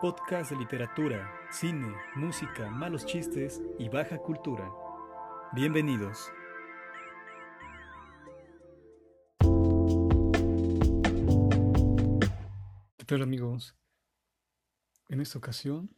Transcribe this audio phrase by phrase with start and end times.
[0.00, 4.66] podcast de literatura, cine, música, malos chistes y baja cultura.
[5.52, 6.32] Bienvenidos.
[12.96, 13.76] ¿Qué tal amigos?
[15.10, 15.90] En esta ocasión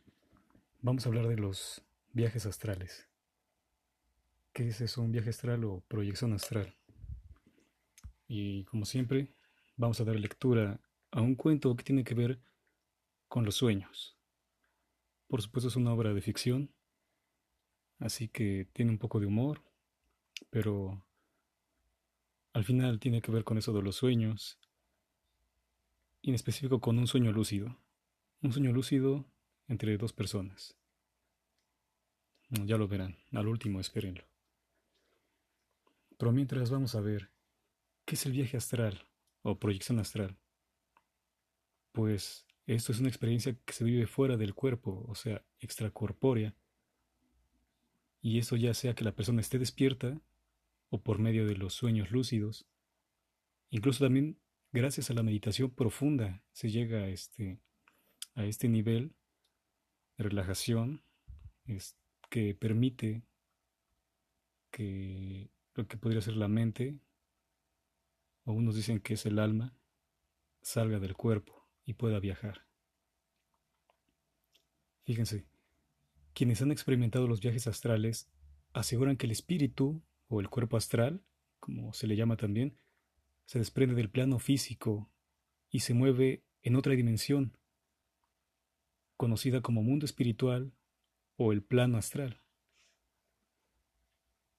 [0.81, 3.09] vamos a hablar de los viajes astrales.
[4.53, 6.75] ¿Qué es eso, un viaje astral o proyección astral?
[8.27, 9.33] Y como siempre,
[9.77, 10.81] vamos a dar lectura
[11.13, 12.41] a un cuento que tiene que ver
[13.33, 14.15] con los sueños.
[15.27, 16.71] Por supuesto es una obra de ficción,
[17.99, 19.63] así que tiene un poco de humor,
[20.51, 21.03] pero
[22.53, 24.59] al final tiene que ver con eso de los sueños,
[26.21, 27.79] y en específico con un sueño lúcido.
[28.43, 29.25] Un sueño lúcido
[29.67, 30.77] entre dos personas.
[32.51, 34.27] Ya lo verán, al último espérenlo.
[36.19, 37.31] Pero mientras vamos a ver
[38.05, 39.09] qué es el viaje astral
[39.41, 40.37] o proyección astral.
[41.93, 46.55] Pues esto es una experiencia que se vive fuera del cuerpo, o sea, extracorpórea.
[48.21, 50.21] Y eso ya sea que la persona esté despierta
[50.91, 52.67] o por medio de los sueños lúcidos.
[53.71, 54.39] Incluso también
[54.71, 57.59] gracias a la meditación profunda se llega a este,
[58.35, 59.13] a este nivel
[60.17, 61.03] de relajación
[62.31, 63.23] que permite
[64.71, 66.97] que lo que podría ser la mente,
[68.45, 69.75] o unos dicen que es el alma,
[70.61, 72.67] salga del cuerpo y pueda viajar.
[75.05, 75.47] Fíjense,
[76.35, 78.31] quienes han experimentado los viajes astrales
[78.73, 81.23] aseguran que el espíritu o el cuerpo astral,
[81.61, 82.79] como se le llama también,
[83.45, 85.11] se desprende del plano físico
[85.71, 87.57] y se mueve en otra dimensión,
[89.17, 90.73] conocida como mundo espiritual
[91.37, 92.41] o el plano astral.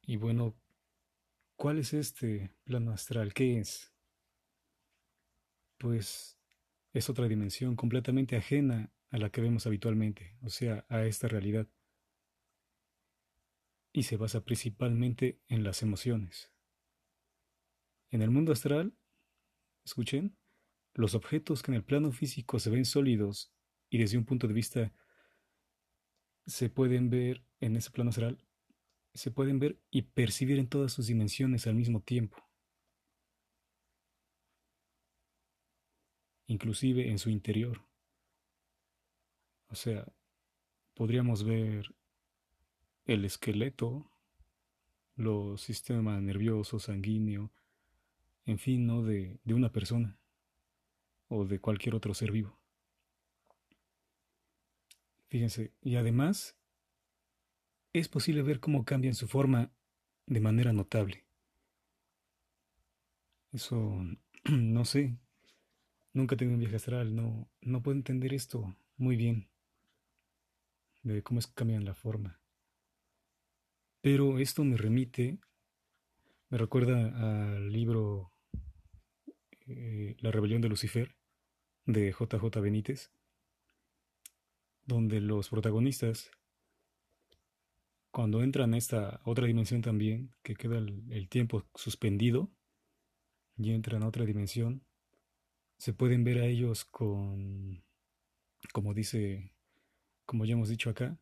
[0.05, 0.55] Y bueno,
[1.55, 3.33] ¿cuál es este plano astral?
[3.33, 3.93] ¿Qué es?
[5.77, 6.37] Pues
[6.93, 11.67] es otra dimensión completamente ajena a la que vemos habitualmente, o sea, a esta realidad.
[13.91, 16.51] Y se basa principalmente en las emociones.
[18.09, 18.95] En el mundo astral,
[19.83, 20.37] escuchen,
[20.93, 23.51] los objetos que en el plano físico se ven sólidos
[23.89, 24.93] y desde un punto de vista
[26.45, 28.43] se pueden ver en ese plano astral,
[29.13, 32.37] se pueden ver y percibir en todas sus dimensiones al mismo tiempo.
[36.47, 37.81] Inclusive en su interior.
[39.69, 40.05] O sea,
[40.93, 41.93] podríamos ver
[43.05, 44.09] el esqueleto,
[45.15, 47.51] los sistemas nervioso, sanguíneo,
[48.45, 49.03] en fin, ¿no?
[49.03, 50.19] De, de una persona
[51.27, 52.59] o de cualquier otro ser vivo.
[55.27, 56.55] Fíjense, y además
[57.93, 59.71] es posible ver cómo cambian su forma
[60.25, 61.25] de manera notable.
[63.51, 64.03] Eso,
[64.43, 65.17] no sé,
[66.13, 69.49] Nunca he tenido un viaje astral, no, no puedo entender esto muy bien,
[71.01, 72.39] de cómo es que cambian la forma.
[74.01, 75.39] Pero esto me remite,
[76.49, 78.31] me recuerda al libro
[79.65, 81.15] eh, La rebelión de Lucifer,
[81.85, 83.11] de JJ Benítez,
[84.85, 86.29] donde los protagonistas,
[88.11, 92.51] cuando entran a esta otra dimensión también, que queda el, el tiempo suspendido,
[93.57, 94.83] y entran a otra dimensión,
[95.83, 97.83] se pueden ver a ellos con,
[98.71, 99.51] como dice,
[100.25, 101.19] como ya hemos dicho acá,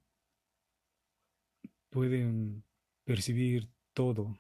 [1.90, 2.64] pueden
[3.04, 4.40] percibir todo,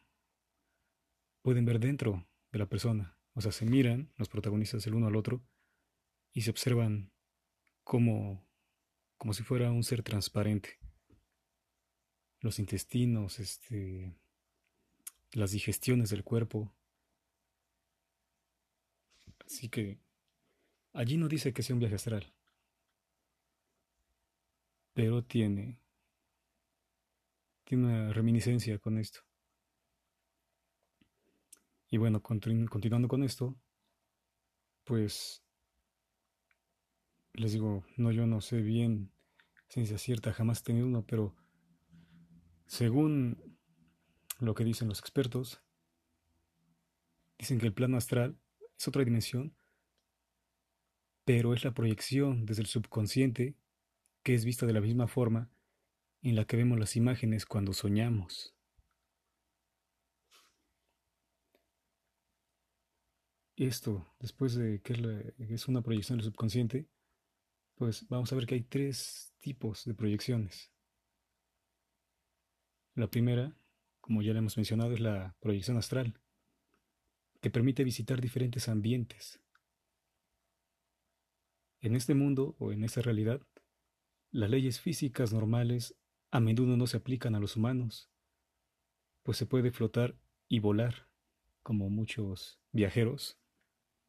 [1.41, 5.15] pueden ver dentro de la persona, o sea, se miran los protagonistas el uno al
[5.15, 5.41] otro
[6.33, 7.11] y se observan
[7.83, 8.47] como,
[9.17, 10.77] como si fuera un ser transparente.
[12.41, 14.15] Los intestinos, este,
[15.31, 16.71] las digestiones del cuerpo.
[19.43, 20.10] Así que
[20.93, 22.33] Allí no dice que sea un viaje astral,
[24.93, 25.79] pero tiene,
[27.63, 29.21] tiene una reminiscencia con esto.
[31.89, 33.55] Y bueno, continuando con esto,
[34.83, 35.43] pues
[37.33, 39.11] les digo, no, yo no sé bien
[39.69, 41.35] ciencia cierta, jamás he tenido uno, pero
[42.65, 43.57] según
[44.39, 45.61] lo que dicen los expertos,
[47.37, 48.37] dicen que el plano astral
[48.77, 49.55] es otra dimensión
[51.25, 53.55] pero es la proyección desde el subconsciente
[54.23, 55.49] que es vista de la misma forma
[56.21, 58.53] en la que vemos las imágenes cuando soñamos.
[63.55, 66.87] Esto, después de que es, una proyección del subconsciente,
[67.75, 70.71] pues vamos a ver que hay tres tipos de proyecciones.
[72.95, 73.55] La primera,
[73.99, 76.19] como ya le hemos mencionado, es la proyección astral,
[77.39, 79.39] que permite visitar diferentes ambientes
[81.81, 83.41] En este mundo o en esta realidad,
[84.31, 85.95] las leyes físicas normales
[86.29, 88.11] a menudo no se aplican a los humanos,
[89.23, 90.15] pues se puede flotar
[90.47, 91.07] y volar,
[91.63, 93.39] como muchos viajeros,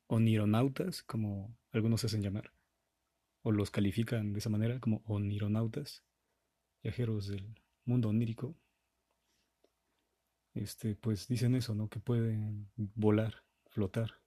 [0.06, 2.52] o nironautas, como algunos hacen llamar,
[3.40, 6.04] o los califican de esa manera como onironautas,
[6.82, 8.54] viajeros del mundo onírico,
[10.52, 11.88] este, pues dicen eso, ¿no?
[11.88, 14.21] Que pueden volar, flotar.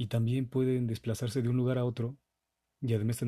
[0.00, 2.16] Y también pueden desplazarse de un lugar a otro
[2.80, 3.20] y además,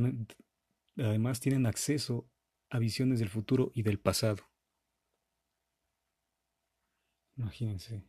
[0.97, 2.27] además tienen acceso
[2.71, 4.43] a visiones del futuro y del pasado.
[7.37, 8.03] Imagínense.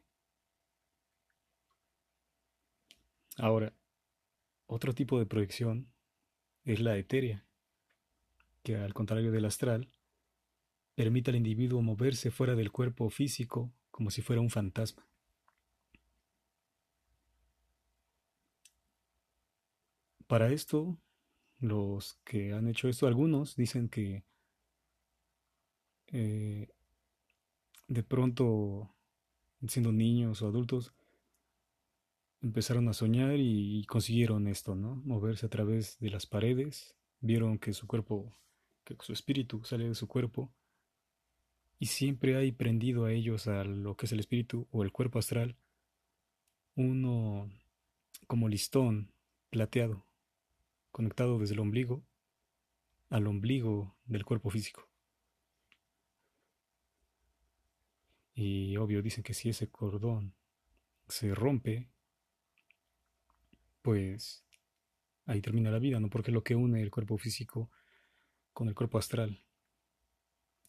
[3.36, 3.74] Ahora,
[4.66, 5.92] otro tipo de proyección
[6.64, 7.46] es la etérea,
[8.64, 9.92] que al contrario del astral,
[10.96, 15.06] permite al individuo moverse fuera del cuerpo físico como si fuera un fantasma.
[20.34, 20.98] Para esto,
[21.60, 24.24] los que han hecho esto, algunos dicen que
[26.08, 26.70] eh,
[27.88, 28.90] de pronto,
[29.68, 30.92] siendo niños o adultos,
[32.42, 34.96] empezaron a soñar y consiguieron esto, ¿no?
[35.06, 38.36] Moverse a través de las paredes, vieron que su cuerpo,
[38.86, 40.52] que su espíritu sale de su cuerpo
[41.78, 45.20] y siempre hay prendido a ellos a lo que es el espíritu o el cuerpo
[45.20, 45.56] astral
[46.74, 47.52] uno
[48.26, 49.12] como listón
[49.52, 50.04] plateado,
[50.94, 52.06] conectado desde el ombligo
[53.10, 54.90] al ombligo del cuerpo físico.
[58.34, 60.34] Y obvio dicen que si ese cordón
[61.08, 61.90] se rompe,
[63.82, 64.44] pues
[65.26, 66.10] ahí termina la vida, ¿no?
[66.10, 67.70] Porque lo que une el cuerpo físico
[68.52, 69.44] con el cuerpo astral.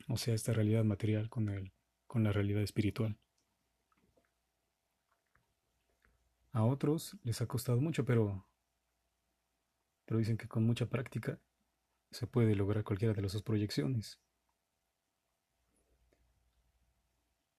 [0.08, 1.72] O sea, esta realidad material con, el,
[2.06, 3.16] con la realidad espiritual.
[6.52, 8.46] A otros les ha costado mucho, pero,
[10.04, 11.38] pero dicen que con mucha práctica
[12.10, 14.20] se puede lograr cualquiera de las dos proyecciones.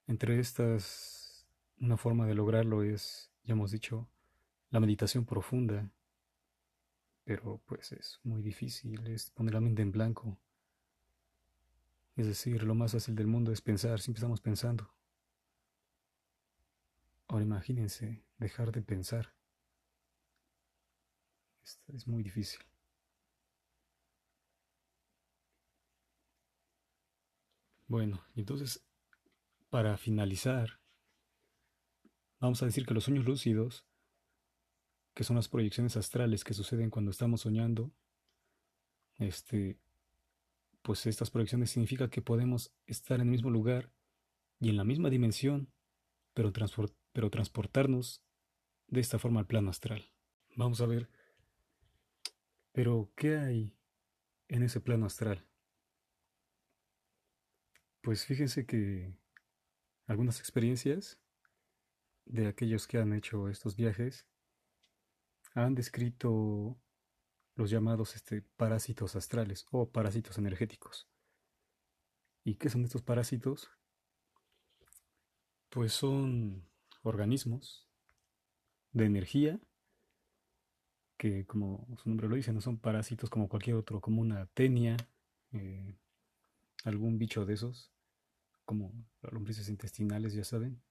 [0.08, 1.48] Entre estas,
[1.80, 4.08] una forma de lograrlo es, ya hemos dicho,
[4.70, 5.92] la meditación profunda,
[7.24, 10.38] pero pues es muy difícil, es poner la mente en blanco.
[12.16, 14.90] Es decir, lo más fácil del mundo es pensar, siempre estamos pensando.
[17.28, 19.35] Ahora imagínense dejar de pensar.
[21.66, 22.60] Esto es muy difícil.
[27.88, 28.86] Bueno, entonces
[29.70, 30.80] para finalizar,
[32.40, 33.86] vamos a decir que los sueños lúcidos,
[35.14, 37.92] que son las proyecciones astrales que suceden cuando estamos soñando,
[39.18, 39.80] este,
[40.82, 43.92] pues estas proyecciones significa que podemos estar en el mismo lugar
[44.60, 45.72] y en la misma dimensión,
[46.34, 46.52] pero,
[47.12, 48.22] pero transportarnos
[48.88, 50.12] de esta forma al plano astral.
[50.56, 51.10] Vamos a ver,
[52.76, 53.74] pero ¿qué hay
[54.50, 55.48] en ese plano astral?
[58.02, 59.16] Pues fíjense que
[60.08, 61.18] algunas experiencias
[62.26, 64.28] de aquellos que han hecho estos viajes
[65.54, 66.78] han descrito
[67.56, 71.08] los llamados este, parásitos astrales o parásitos energéticos.
[72.44, 73.72] ¿Y qué son estos parásitos?
[75.70, 76.70] Pues son
[77.04, 77.88] organismos
[78.92, 79.62] de energía
[81.18, 84.98] que, como su nombre lo dice, no son parásitos como cualquier otro, como una tenia,
[85.52, 85.96] eh,
[86.84, 87.92] algún bicho de esos,
[88.66, 90.82] como las lombrices intestinales, ya saben,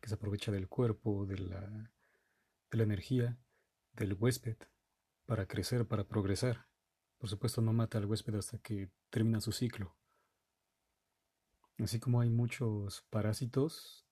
[0.00, 1.90] que se aprovecha del cuerpo, de la,
[2.70, 3.38] de la energía,
[3.94, 4.56] del huésped,
[5.24, 6.66] para crecer, para progresar.
[7.18, 9.96] Por supuesto, no mata al huésped hasta que termina su ciclo.
[11.78, 14.06] Así como hay muchos parásitos,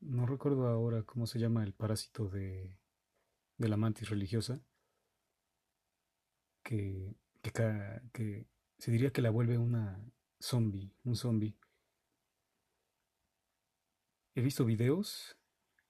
[0.00, 2.76] no recuerdo ahora cómo se llama el parásito de,
[3.58, 4.60] de la mantis religiosa,
[6.62, 7.52] que, que,
[8.12, 8.46] que
[8.78, 10.00] se diría que la vuelve una,
[10.40, 11.56] zombie, un zombie.
[14.34, 15.36] He visto videos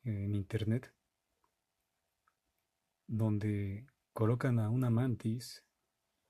[0.05, 0.95] en internet
[3.07, 5.65] donde colocan a una mantis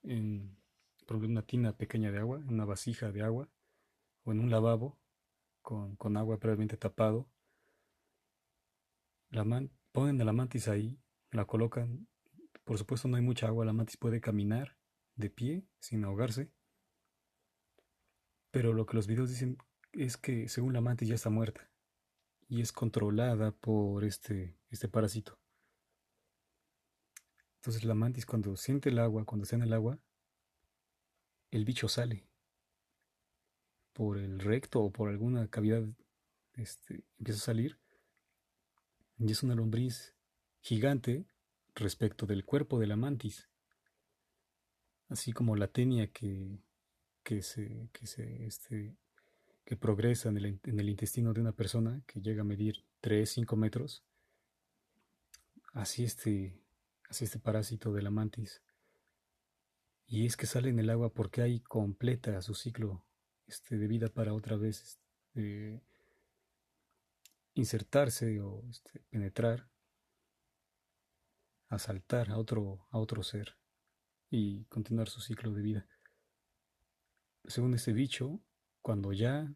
[0.03, 0.57] en
[1.09, 3.49] una tina pequeña de agua, en una vasija de agua
[4.23, 4.99] o en un lavabo
[5.61, 7.27] con, con agua previamente tapado.
[9.91, 10.99] Ponen a la mantis ahí,
[11.31, 12.07] la colocan.
[12.63, 14.77] Por supuesto no hay mucha agua, la mantis puede caminar
[15.15, 16.51] de pie sin ahogarse
[18.51, 19.57] pero lo que los videos dicen
[19.93, 21.69] es que según la mantis ya está muerta
[22.47, 25.37] y es controlada por este, este parásito.
[27.57, 29.99] Entonces la mantis cuando siente el agua, cuando está en el agua,
[31.51, 32.27] el bicho sale
[33.93, 35.83] por el recto o por alguna cavidad,
[36.53, 37.79] este, empieza a salir
[39.17, 40.15] y es una lombriz
[40.61, 41.25] gigante,
[41.75, 43.49] respecto del cuerpo de la mantis,
[45.09, 46.59] así como la tenia que,
[47.23, 48.95] que se, que se este,
[49.65, 53.29] que progresa en el, en el, intestino de una persona que llega a medir 3,
[53.29, 54.03] 5 metros,
[55.73, 56.59] así este,
[57.09, 58.61] así este parásito de la mantis.
[60.07, 63.03] Y es que sale en el agua porque hay completa su ciclo
[63.45, 65.83] este, de vida para otra vez este,
[67.53, 69.69] insertarse o este, penetrar,
[71.69, 73.57] asaltar a otro, a otro ser
[74.29, 75.87] y continuar su ciclo de vida.
[77.45, 78.41] Según este bicho,
[78.81, 79.51] cuando ya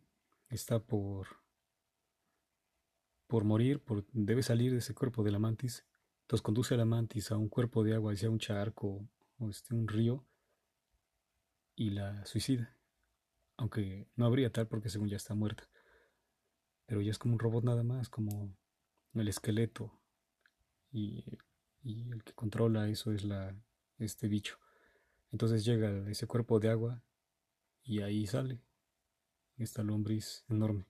[0.50, 1.27] está por,
[3.27, 5.86] por morir, debe salir de ese cuerpo de la mantis,
[6.22, 9.75] entonces conduce a la mantis a un cuerpo de agua, sea un charco o este,
[9.75, 10.25] un río,
[11.75, 12.75] y la suicida.
[13.58, 15.67] Aunque no habría tal porque según ya está muerta.
[16.86, 18.55] Pero ya es como un robot nada más, como
[19.13, 20.00] el esqueleto.
[20.91, 21.24] Y,
[21.83, 23.55] y el que controla eso es la,
[23.99, 24.57] este bicho.
[25.31, 27.01] Entonces llega ese cuerpo de agua
[27.83, 28.61] y ahí sale
[29.57, 30.87] esta lombriz enorme.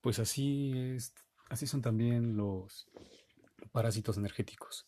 [0.00, 1.14] Pues así es,
[1.48, 2.88] así son también los
[3.72, 4.86] parásitos energéticos.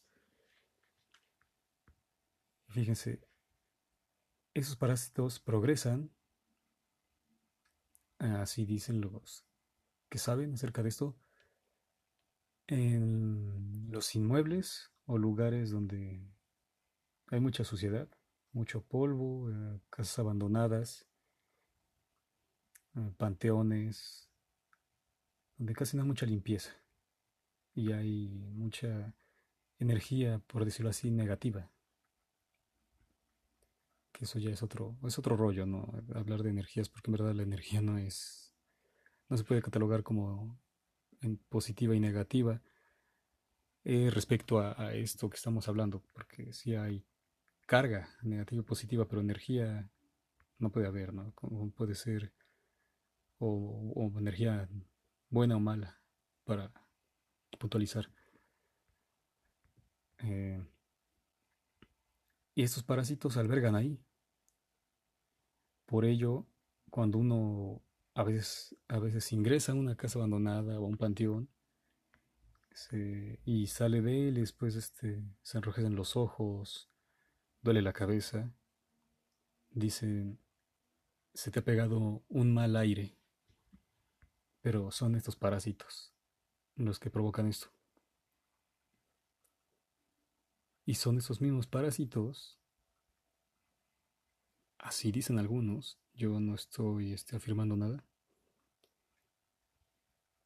[2.69, 3.21] Fíjense,
[4.55, 6.11] esos parásitos progresan,
[8.19, 9.45] así dicen los
[10.09, 11.17] que saben acerca de esto,
[12.69, 16.23] en los inmuebles o lugares donde
[17.31, 18.09] hay mucha suciedad,
[18.53, 21.07] mucho polvo, eh, casas abandonadas,
[22.95, 24.31] eh, panteones,
[25.57, 26.71] donde casi no hay mucha limpieza
[27.75, 29.15] y hay mucha
[29.79, 31.71] energía, por decirlo así, negativa.
[34.13, 35.93] Que eso ya es otro, es otro rollo, ¿no?
[36.15, 38.55] Hablar de energías, porque en verdad la energía no es,
[39.29, 40.59] no se puede catalogar como
[41.21, 42.63] en positiva y negativa
[43.85, 47.05] eh, respecto a, esto que estamos hablando, porque si hay
[47.67, 49.91] carga negativa y positiva, pero energía
[50.59, 51.33] no puede haber, ¿no?
[51.77, 52.33] Puede ser
[53.39, 54.69] o, energía
[55.31, 56.01] buena o mala
[56.45, 56.73] para
[57.59, 58.11] puntualizar.
[60.19, 60.63] Eh,
[62.55, 64.03] y estos parásitos albergan ahí.
[65.87, 66.47] Por ello,
[66.91, 67.83] cuando uno
[68.19, 71.49] a veces, a veces ingresa a una casa abandonada o a un panteón
[73.45, 76.91] y sale de él y después este, se enrojecen los ojos,
[77.63, 78.53] duele la cabeza,
[79.71, 80.41] dicen,
[81.35, 83.19] se te ha pegado un mal aire
[84.61, 86.13] pero son estos parásitos
[86.75, 87.69] los que provocan esto.
[90.85, 92.59] Y son esos mismos parásitos,
[94.89, 98.05] así dicen algunos, yo no estoy este, afirmando nada,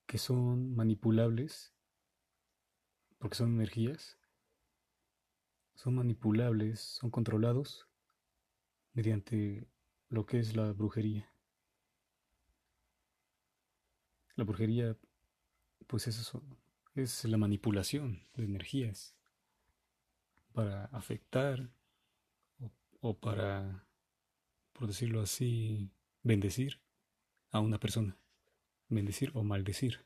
[0.06, 1.72] que son manipulables,
[3.18, 4.18] porque son energías,
[5.75, 7.88] son manipulables, son controlados
[8.94, 9.68] mediante
[10.08, 11.32] lo que es la brujería.
[14.34, 14.96] La brujería,
[15.87, 16.42] pues es eso,
[16.96, 19.14] es la manipulación de energías
[20.52, 21.70] para afectar
[23.00, 23.87] o, para,
[24.72, 25.90] por decirlo así,
[26.22, 26.80] bendecir
[27.50, 28.16] a una persona,
[28.88, 30.04] bendecir o maldecir.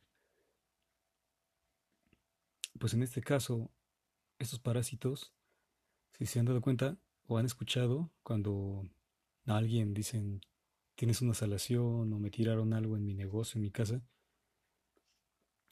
[2.79, 3.71] Pues en este caso,
[4.39, 5.33] estos parásitos,
[6.13, 8.89] si se han dado cuenta o han escuchado cuando
[9.47, 10.41] a alguien dicen,
[10.95, 14.03] tienes una salación o me tiraron algo en mi negocio, en mi casa,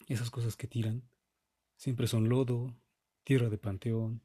[0.07, 1.03] esas cosas que tiran
[1.75, 2.75] siempre son lodo,
[3.23, 4.21] tierra de panteón,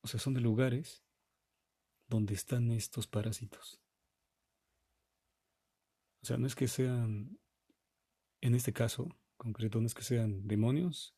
[0.00, 1.02] o sea, son de lugares
[2.08, 3.80] donde están estos parásitos.
[6.22, 7.38] O sea, no es que sean,
[8.40, 11.14] en este caso concreto, no es que sean demonios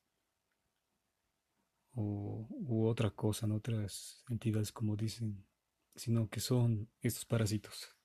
[1.92, 5.46] o, u otra cosa, en otras entidades como dicen,
[5.94, 7.96] sino que son estos parásitos.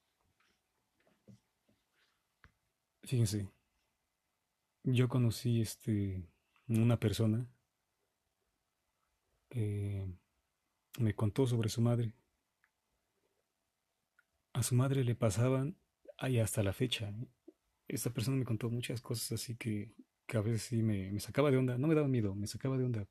[3.03, 3.47] Fíjense,
[4.83, 6.27] yo conocí este
[6.67, 7.47] una persona
[9.49, 10.07] que
[10.99, 12.13] me contó sobre su madre.
[14.55, 15.75] A su madre le pasaban,
[16.17, 17.09] ahí hasta la fecha.
[17.09, 17.27] ¿eh?
[17.89, 19.93] Esta persona me contó muchas cosas así que,
[20.25, 21.77] que a veces sí me, me, sacaba de onda.
[21.77, 23.05] No me daba miedo, me sacaba de onda.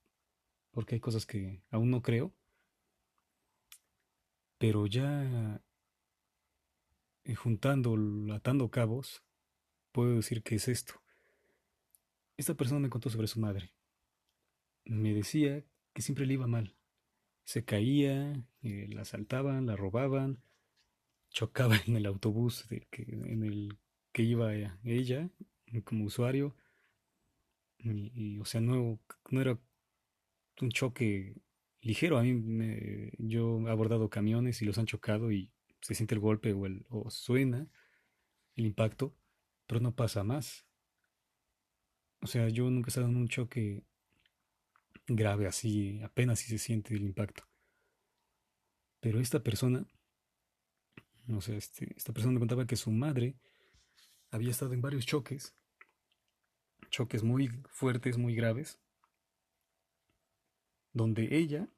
[0.70, 2.32] Porque hay cosas que aún no creo.
[4.56, 5.60] Pero ya
[7.24, 7.94] eh, juntando,
[8.32, 9.22] atando cabos,
[9.92, 10.94] puedo decir que es esto.
[12.38, 13.74] Esta persona me contó sobre su madre.
[14.86, 16.74] Me decía que siempre le iba mal.
[17.44, 18.32] Se caía,
[18.62, 20.42] eh, la asaltaban, la robaban,
[21.34, 23.78] chocaba en el autobús en el
[24.12, 25.30] que iba ella
[25.84, 26.56] como usuario.
[27.78, 29.00] Y, o sea, no,
[29.30, 29.58] no era
[30.62, 31.36] un choque
[31.82, 32.16] ligero.
[32.18, 35.50] A mí me, yo he abordado camiones y los han chocado y
[35.82, 37.68] se siente el golpe o, o suena
[38.56, 39.14] el impacto,
[39.66, 40.64] pero no pasa más.
[42.22, 43.82] O sea, yo nunca he estado en un choque
[45.06, 47.42] grave así, apenas si se siente el impacto.
[49.00, 49.86] Pero esta persona,
[51.26, 53.36] no sé, este, esta persona me contaba que su madre
[54.30, 55.54] había estado en varios choques,
[56.90, 58.80] choques muy fuertes, muy graves,
[60.92, 61.68] donde ella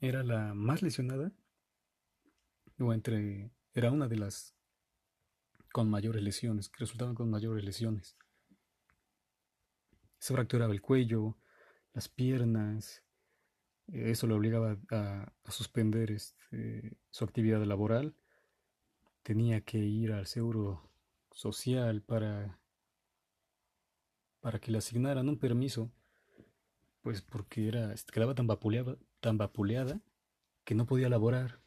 [0.00, 1.32] era la más lesionada,
[2.78, 4.54] o entre, era una de las
[5.72, 8.16] con mayores lesiones, que resultaban con mayores lesiones.
[10.18, 11.36] Se fracturaba el cuello,
[11.92, 13.05] las piernas,
[13.92, 18.14] eso le obligaba a, suspender este, su actividad laboral,
[19.22, 20.90] tenía que ir al seguro
[21.32, 22.58] social para,
[24.40, 25.92] para que le asignaran un permiso,
[27.02, 30.00] pues porque era, este, quedaba tan vapuleada,
[30.64, 31.60] que no podía laborar,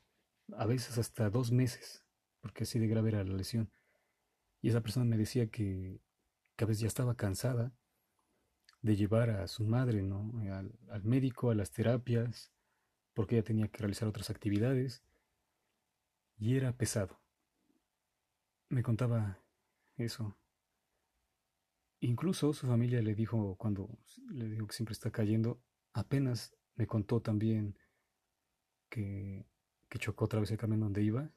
[0.58, 2.04] a veces hasta dos meses,
[2.42, 3.72] porque así de grave era la lesión.
[4.62, 6.02] Y esa persona me decía que,
[6.56, 7.72] que a veces ya estaba cansada
[8.82, 10.32] de llevar a su madre ¿no?
[10.54, 12.52] al, al médico, a las terapias,
[13.14, 15.04] porque ella tenía que realizar otras actividades
[16.38, 17.20] y era pesado.
[18.70, 19.40] Me contaba
[19.98, 20.38] eso.
[22.02, 23.90] Incluso su familia le dijo, cuando
[24.30, 25.62] le dijo que siempre está cayendo,
[25.92, 27.78] apenas me contó también
[28.90, 29.46] que,
[29.90, 31.30] que chocó otra vez el camión donde iba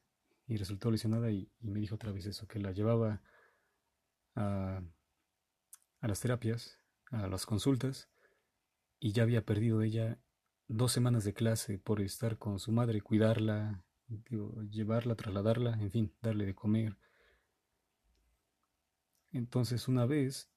[0.47, 3.23] y resultó lesionada y, me dijo otra vez eso, que la llevaba
[4.37, 4.83] a,
[6.01, 6.79] a las terapias,
[7.13, 8.09] a las consultas,
[8.99, 10.19] y ya había perdido ella
[10.69, 13.85] dos semanas de clase por estar con su madre, cuidarla,
[14.71, 16.97] llevarla, trasladarla, en fin, darle de comer.
[19.33, 20.51] Entonces una vez,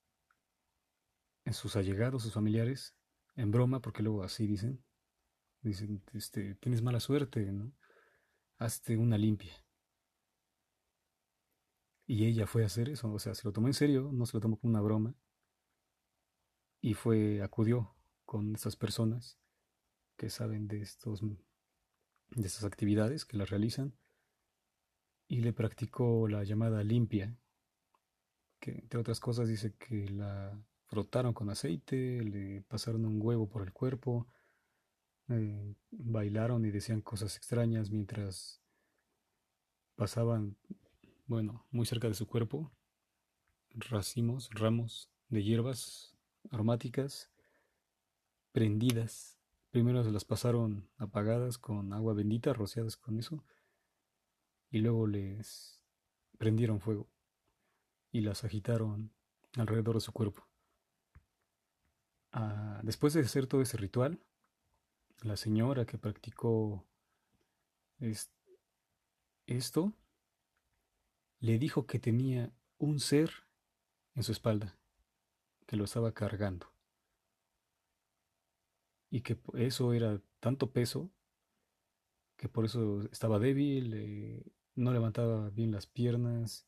[1.51, 2.95] sus allegados, sus familiares,
[3.35, 4.83] en broma, porque luego así dicen,
[5.61, 7.71] dicen, este, tienes mala suerte, ¿no?
[8.57, 9.53] Hazte una limpia.
[12.07, 14.37] Y ella fue a hacer eso, o sea, se lo tomó en serio, no se
[14.37, 15.15] lo tomó como una broma.
[16.86, 17.95] Y fue, acudió
[18.26, 19.39] con estas personas
[20.17, 23.95] que saben de estos de estas actividades que las realizan
[25.28, 27.36] y le practicó la llamada limpia,
[28.60, 33.63] que entre otras cosas dice que la frotaron con aceite, le pasaron un huevo por
[33.63, 34.28] el cuerpo,
[35.30, 38.62] eh, bailaron y decían cosas extrañas mientras
[39.95, 40.56] pasaban
[41.26, 42.71] bueno, muy cerca de su cuerpo,
[43.71, 46.14] racimos, ramos de hierbas
[46.51, 47.31] aromáticas
[48.51, 49.38] prendidas.
[49.71, 53.43] Primero se las pasaron apagadas con agua bendita, rociadas con eso,
[54.69, 55.81] y luego les
[56.38, 57.10] prendieron fuego
[58.12, 59.12] y las agitaron
[59.58, 60.47] alrededor de su cuerpo.
[62.31, 64.19] Ah, después de hacer todo ese ritual,
[65.21, 66.86] la señora que practicó
[69.47, 69.93] esto
[71.39, 73.31] le dijo que tenía un ser
[74.15, 74.77] en su espalda,
[75.65, 76.71] que lo estaba cargando.
[79.10, 81.12] Y que eso era tanto peso
[82.38, 84.43] que por eso estaba débil, eh,
[84.75, 86.67] no levantaba bien las piernas.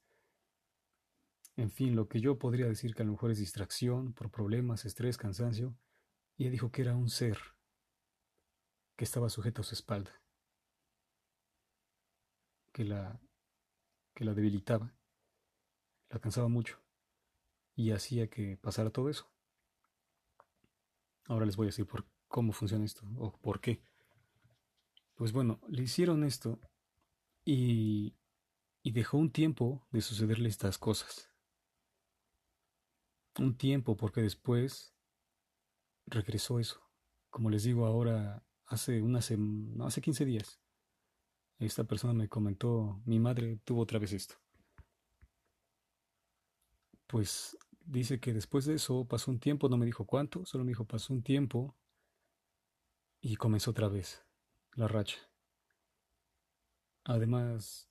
[1.57, 4.85] En fin, lo que yo podría decir que a lo mejor es distracción por problemas,
[4.85, 5.75] estrés, cansancio.
[6.37, 7.37] Y ella dijo que era un ser
[8.95, 10.11] que estaba sujeto a su espalda,
[12.71, 13.19] que la
[14.13, 14.95] que la debilitaba,
[16.09, 16.79] la cansaba mucho
[17.77, 19.31] y hacía que pasara todo eso.
[21.27, 23.81] Ahora les voy a decir por cómo funciona esto o por qué.
[25.15, 26.59] Pues bueno, le hicieron esto
[27.45, 28.17] y,
[28.83, 31.29] y dejó un tiempo de sucederle estas cosas.
[33.39, 34.93] Un tiempo porque después
[36.07, 36.81] regresó eso.
[37.29, 40.59] Como les digo ahora, hace, una no, hace 15 días
[41.59, 44.35] esta persona me comentó, mi madre tuvo otra vez esto.
[47.07, 50.71] Pues dice que después de eso pasó un tiempo, no me dijo cuánto, solo me
[50.71, 51.75] dijo pasó un tiempo
[53.21, 54.23] y comenzó otra vez
[54.75, 55.17] la racha.
[57.03, 57.89] Además,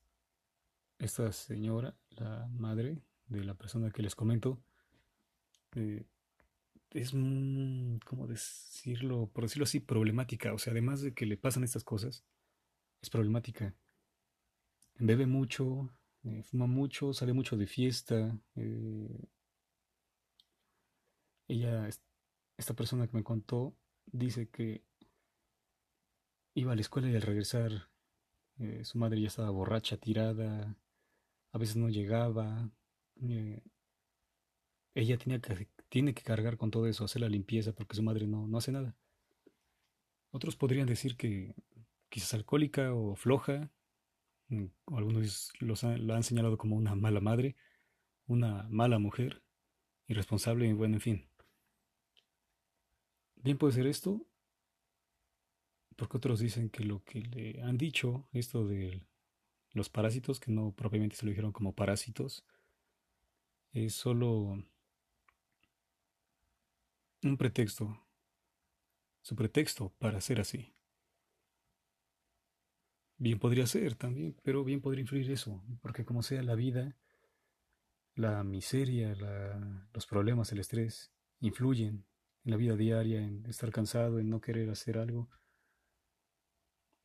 [0.98, 4.60] esta señora, la madre de la persona que les comento,
[5.74, 6.04] eh,
[6.90, 9.28] es, ¿cómo decirlo?
[9.32, 10.52] Por decirlo así, problemática.
[10.52, 12.24] O sea, además de que le pasan estas cosas,
[13.02, 13.74] es problemática.
[14.98, 15.90] Bebe mucho,
[16.24, 18.38] eh, fuma mucho, sale mucho de fiesta.
[18.54, 19.28] Eh,
[21.48, 21.88] ella,
[22.56, 24.82] esta persona que me contó, dice que
[26.54, 27.88] iba a la escuela y al regresar
[28.58, 30.76] eh, su madre ya estaba borracha, tirada,
[31.52, 32.70] a veces no llegaba.
[34.94, 38.26] ella tenía que, tiene que cargar con todo eso, hacer la limpieza porque su madre
[38.26, 38.96] no, no hace nada.
[40.30, 41.54] Otros podrían decir que
[42.08, 43.70] quizás alcohólica o floja,
[44.48, 47.56] mm, algunos los la han señalado como una mala madre,
[48.26, 49.42] una mala mujer,
[50.08, 51.28] irresponsable y bueno, en fin.
[53.46, 54.26] Bien puede ser esto,
[55.94, 59.06] porque otros dicen que lo que le han dicho, esto de
[59.70, 62.44] los parásitos, que no propiamente se lo dijeron como parásitos,
[63.72, 64.60] es solo
[67.22, 68.04] un pretexto,
[69.22, 70.74] su pretexto para ser así.
[73.16, 76.96] Bien podría ser también, pero bien podría influir eso, porque como sea la vida,
[78.16, 79.14] la miseria,
[79.94, 82.04] los problemas, el estrés, influyen
[82.46, 85.28] en la vida diaria, en estar cansado, en no querer hacer algo,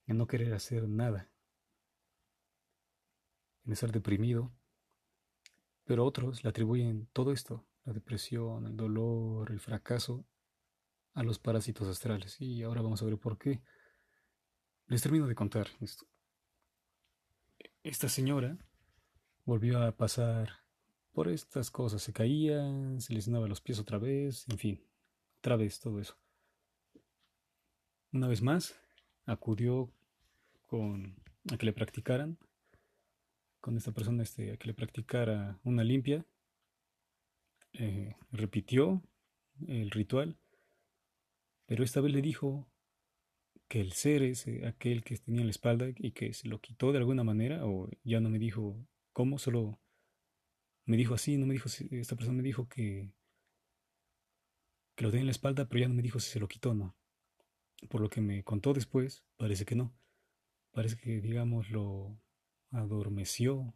[0.05, 1.31] en no querer hacer nada,
[3.65, 4.51] en estar deprimido.
[5.83, 10.23] Pero otros le atribuyen todo esto, la depresión, el dolor, el fracaso,
[11.15, 12.39] a los parásitos astrales.
[12.39, 13.63] Y ahora vamos a ver por qué.
[14.85, 16.05] Les termino de contar esto.
[17.81, 18.59] Esta señora
[19.43, 20.63] volvió a pasar
[21.13, 22.03] por estas cosas.
[22.03, 22.61] Se caía,
[22.99, 24.90] se lesionaba los pies otra vez, en fin,
[25.41, 26.15] otra vez todo eso.
[28.13, 28.79] Una vez más,
[29.25, 29.91] acudió
[30.67, 31.15] con
[31.51, 32.37] a que le practicaran,
[33.59, 36.23] con esta persona este, a que le practicara una limpia.
[37.73, 39.01] Eh, repitió
[39.67, 40.37] el ritual,
[41.65, 42.67] pero esta vez le dijo
[43.67, 46.91] que el ser es aquel que tenía en la espalda y que se lo quitó
[46.91, 48.77] de alguna manera, o ya no me dijo
[49.11, 49.79] cómo, solo
[50.85, 53.09] me dijo así, no me dijo esta persona me dijo que,
[55.01, 56.73] lo tenía en la espalda, pero ya no me dijo si se lo quitó o
[56.73, 56.95] no.
[57.89, 59.93] Por lo que me contó después, parece que no.
[60.71, 62.19] Parece que, digamos, lo
[62.69, 63.73] adormeció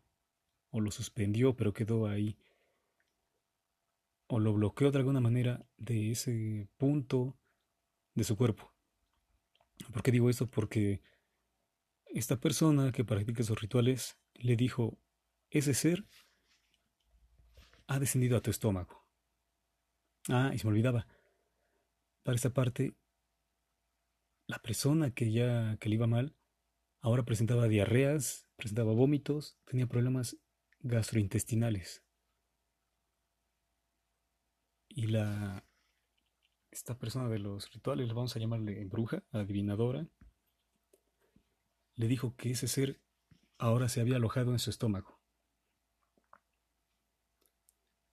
[0.70, 2.38] o lo suspendió, pero quedó ahí.
[4.28, 7.38] O lo bloqueó de alguna manera de ese punto
[8.14, 8.72] de su cuerpo.
[9.92, 10.48] ¿Por qué digo esto?
[10.48, 11.02] Porque
[12.06, 14.98] esta persona que practica esos rituales le dijo,
[15.50, 16.06] ese ser
[17.88, 19.05] ha descendido a tu estómago.
[20.30, 21.08] Ah, y se me olvidaba.
[22.24, 22.96] Para esta parte,
[24.48, 26.36] la persona que ya que le iba mal,
[27.02, 30.38] ahora presentaba diarreas, presentaba vómitos, tenía problemas
[30.80, 32.04] gastrointestinales.
[34.90, 35.66] Y la
[36.72, 40.08] esta persona de los rituales, vamos a llamarle bruja, adivinadora,
[41.96, 43.00] le dijo que ese ser
[43.58, 45.22] ahora se había alojado en su estómago.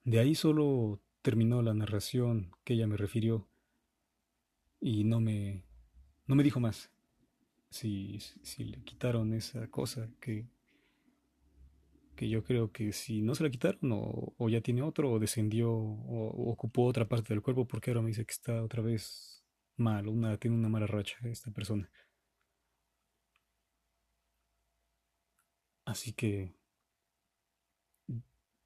[0.05, 3.49] De ahí solo terminó la narración que ella me refirió
[4.81, 5.65] y no me,
[6.27, 6.91] no me dijo más.
[7.71, 10.47] Si, si le quitaron esa cosa que,
[12.17, 15.73] que yo creo que si no se la quitaron o, ya tiene otro o descendió
[15.73, 19.43] o, ocupó otra parte del cuerpo porque ahora me dice que está otra vez
[19.77, 21.91] mal, una, tiene una mala racha esta persona.
[25.85, 26.55] Así que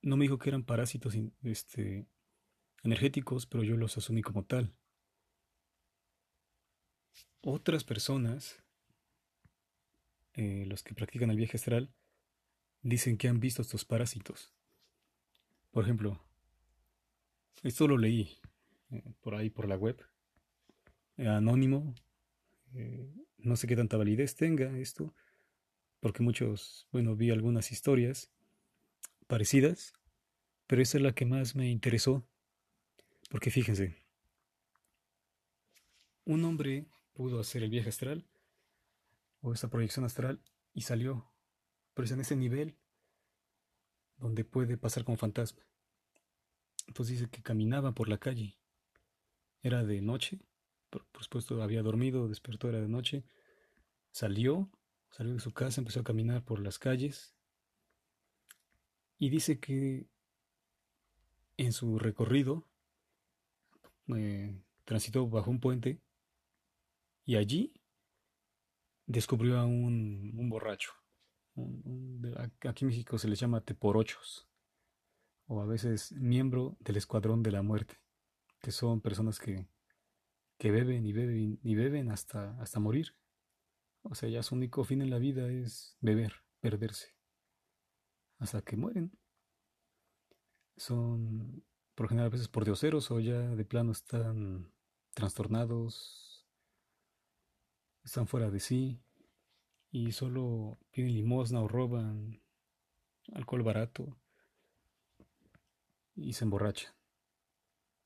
[0.02, 2.06] no me dijo que eran parásitos este,
[2.86, 4.72] energéticos, pero yo los asumí como tal.
[7.42, 8.62] Otras personas,
[10.34, 11.92] eh, los que practican el viaje astral,
[12.82, 14.52] dicen que han visto estos parásitos.
[15.70, 16.20] Por ejemplo,
[17.62, 18.38] esto lo leí
[18.90, 20.02] eh, por ahí por la web,
[21.16, 21.94] eh, anónimo,
[23.38, 25.14] no sé qué tanta validez tenga esto,
[26.00, 28.30] porque muchos, bueno, vi algunas historias
[29.26, 29.94] parecidas,
[30.66, 32.26] pero esa es la que más me interesó,
[33.30, 33.96] porque fíjense,
[36.24, 38.26] un hombre pudo hacer el viaje astral
[39.40, 40.42] o esta proyección astral
[40.74, 41.30] y salió,
[41.94, 42.76] pero es en ese nivel
[44.18, 45.64] donde puede pasar como fantasma.
[46.86, 48.58] Entonces dice que caminaba por la calle,
[49.62, 50.40] era de noche,
[50.90, 53.24] por, por supuesto había dormido, despertó, era de noche,
[54.12, 54.70] salió,
[55.10, 57.34] salió de su casa, empezó a caminar por las calles.
[59.18, 60.06] Y dice que
[61.56, 62.66] en su recorrido
[64.14, 66.00] eh, transitó bajo un puente
[67.24, 67.74] y allí
[69.06, 70.92] descubrió a un, borracho.
[72.60, 74.48] aquí en México se les llama teporochos
[75.46, 78.00] o a veces miembro del escuadrón de la muerte,
[78.60, 79.66] que son personas que,
[80.58, 83.14] que beben y beben y beben hasta, hasta morir.
[84.02, 87.16] O sea, ya su único fin en la vida es beber, perderse
[88.38, 89.12] hasta que mueren.
[90.76, 91.64] Son
[91.96, 94.70] por general a veces por dioseros o ya de plano están
[95.14, 96.46] trastornados,
[98.04, 99.00] están fuera de sí
[99.90, 102.42] y solo piden limosna o roban
[103.32, 104.14] alcohol barato
[106.14, 106.92] y se emborrachan.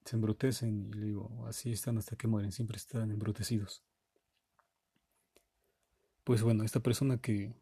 [0.04, 3.82] Se embrutecen y digo, así están hasta que mueren, siempre están embrutecidos.
[6.22, 7.52] Pues bueno, esta persona que,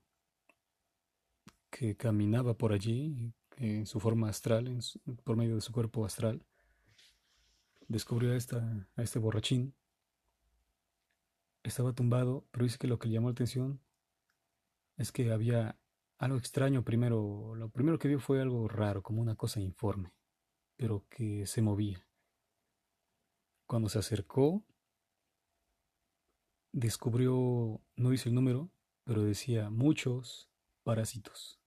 [1.71, 4.79] que caminaba por allí en su forma astral,
[5.25, 6.45] por medio de su cuerpo astral,
[7.89, 9.75] descubrió a, esta, a este borrachín.
[11.65, 13.81] Estaba tumbado, pero dice que lo que le llamó la atención
[14.97, 15.77] es que había
[16.19, 17.55] algo extraño primero.
[17.57, 20.13] Lo primero que vio fue algo raro, como una cosa informe,
[20.77, 22.07] pero que se movía.
[23.67, 24.65] Cuando se acercó,
[26.73, 28.71] descubrió, no dice el número,
[29.05, 30.49] pero decía muchos
[30.85, 31.58] parásitos,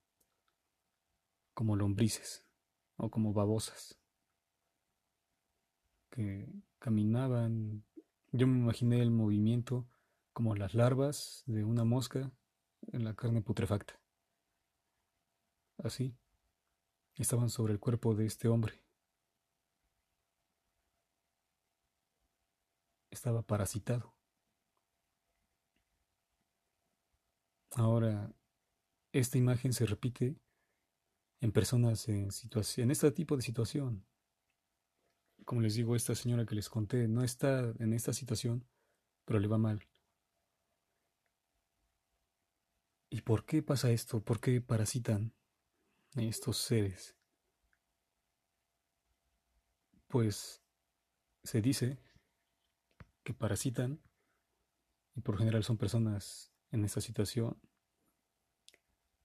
[1.53, 2.45] como lombrices
[2.97, 3.99] o como babosas,
[6.09, 6.47] que
[6.79, 7.83] caminaban.
[8.31, 9.87] Yo me imaginé el movimiento
[10.33, 12.31] como las larvas de una mosca
[12.91, 13.99] en la carne putrefacta.
[15.77, 16.15] Así,
[17.15, 18.83] estaban sobre el cuerpo de este hombre.
[23.09, 24.15] Estaba parasitado.
[27.71, 28.33] Ahora,
[29.11, 30.35] esta imagen se repite
[31.41, 32.29] en personas en,
[32.77, 34.05] en este tipo de situación.
[35.43, 38.63] Como les digo, esta señora que les conté no está en esta situación,
[39.25, 39.81] pero le va mal.
[43.09, 44.23] ¿Y por qué pasa esto?
[44.23, 45.33] ¿Por qué parasitan
[46.15, 47.17] estos seres?
[50.07, 50.61] Pues
[51.43, 51.97] se dice
[53.23, 53.99] que parasitan
[55.15, 57.59] y por general son personas en esta situación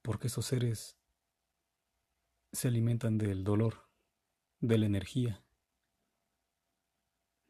[0.02, 0.95] porque esos seres
[2.56, 3.88] se alimentan del dolor,
[4.60, 5.44] de la energía,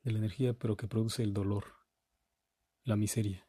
[0.02, 1.64] de la energía pero que produce el dolor,
[2.82, 3.48] la miseria.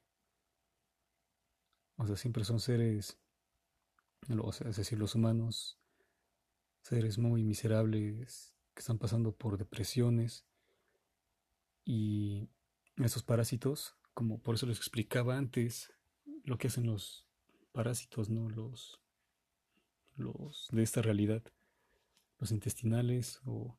[1.95, 3.19] O sea, siempre son seres,
[4.65, 5.79] es decir, los humanos,
[6.81, 10.45] seres muy miserables que están pasando por depresiones
[11.83, 12.49] y
[12.97, 15.91] esos parásitos, como por eso les explicaba antes,
[16.43, 17.27] lo que hacen los
[17.71, 18.47] parásitos, ¿no?
[18.49, 19.01] Los,
[20.17, 21.43] los de esta realidad,
[22.39, 23.77] los intestinales o,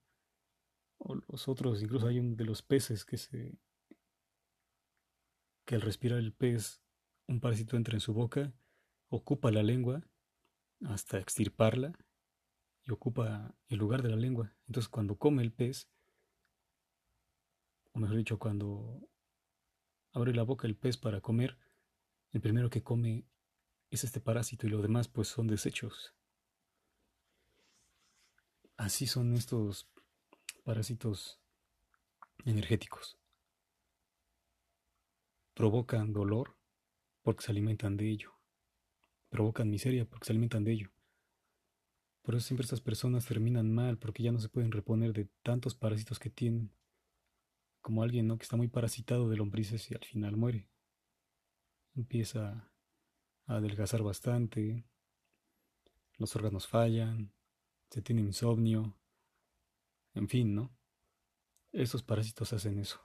[0.98, 3.59] o los otros, incluso hay un de los peces que se
[5.64, 6.81] que al respirar el pez
[7.27, 8.55] un parásito entra en su boca,
[9.11, 10.03] ocupa la lengua
[10.87, 11.92] hasta extirparla
[12.85, 14.57] y ocupa el lugar de la lengua.
[14.66, 15.90] Entonces cuando come el pez,
[17.92, 19.11] o mejor dicho, cuando
[20.12, 21.59] abre la boca el pez para comer,
[22.33, 23.27] el primero que come
[23.90, 26.14] es este parásito y lo demás pues son desechos.
[28.79, 29.91] Así son estos
[30.62, 31.41] parásitos
[32.45, 33.19] energéticos.
[35.53, 36.57] Provocan dolor
[37.23, 38.33] porque se alimentan de ello.
[39.31, 40.93] Provocan miseria porque se alimentan de ello.
[42.23, 45.75] Por eso siempre estas personas terminan mal porque ya no se pueden reponer de tantos
[45.75, 46.73] parásitos que tienen.
[47.81, 48.38] Como alguien ¿no?
[48.38, 50.69] que está muy parasitado de lombrices y al final muere
[51.97, 52.71] empieza
[53.47, 54.85] a adelgazar bastante,
[56.17, 57.33] los órganos fallan,
[57.90, 58.94] se tiene insomnio,
[60.14, 60.70] en fin, ¿no?
[61.72, 63.01] Estos parásitos hacen eso.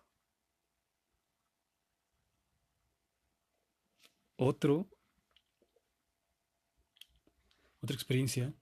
[4.35, 4.89] Otro,
[7.81, 8.53] otra experiencia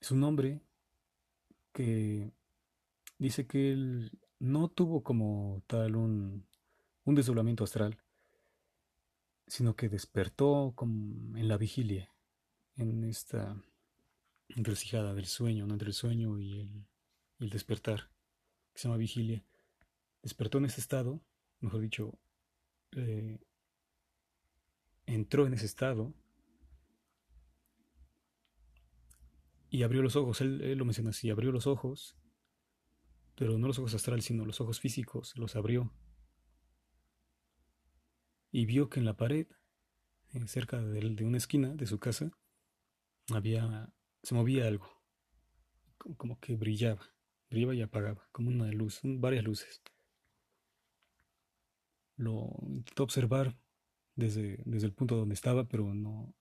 [0.00, 0.60] es un hombre
[1.72, 2.32] que
[3.18, 6.46] dice que él no tuvo como tal un,
[7.04, 7.98] un desdoblamiento astral,
[9.46, 12.12] sino que despertó en la vigilia,
[12.76, 13.56] en esta
[14.48, 15.74] encrucijada del sueño, ¿no?
[15.74, 16.86] entre el sueño y
[17.38, 18.10] el, despertar,
[18.72, 19.44] que se llama vigilia.
[20.22, 21.20] Despertó en ese estado,
[21.60, 22.18] mejor dicho,
[22.92, 23.38] eh,
[25.06, 26.14] entró en ese estado
[29.70, 30.40] y abrió los ojos.
[30.40, 32.16] Él, él, lo menciona así, abrió los ojos,
[33.36, 35.92] pero no los ojos astrales, sino los ojos físicos, los abrió
[38.50, 39.46] y vio que en la pared,
[40.32, 42.30] eh, cerca de, una esquina de su casa,
[43.32, 44.88] había, se movía algo,
[46.16, 47.02] como que brillaba,
[47.50, 49.82] brillaba y apagaba, como una luz, varias luces.
[52.16, 53.56] Lo intentó observar
[54.16, 56.34] desde, desde el punto donde estaba, pero no,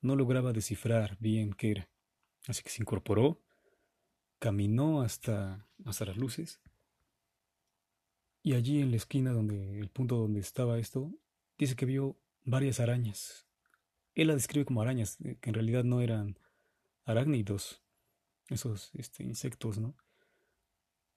[0.00, 1.88] no lograba descifrar bien qué era.
[2.46, 3.40] Así que se incorporó,
[4.38, 6.60] caminó hasta, hasta las luces
[8.42, 11.12] y allí en la esquina donde el punto donde estaba esto
[11.58, 13.46] dice que vio varias arañas.
[14.14, 16.38] Él la describe como arañas, eh, que en realidad no eran
[17.08, 17.82] arácnidos,
[18.48, 19.96] esos este, insectos, ¿no?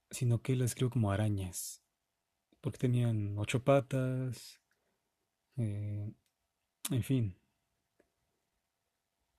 [0.10, 1.84] Sino que él la describe como arañas,
[2.62, 4.62] porque tenían ocho patas,
[5.58, 6.14] eh,
[6.90, 7.38] en fin,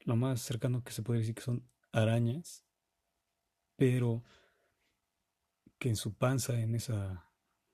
[0.00, 2.66] lo más cercano que se puede decir que son arañas,
[3.76, 4.22] pero
[5.78, 7.32] que en su panza, en esa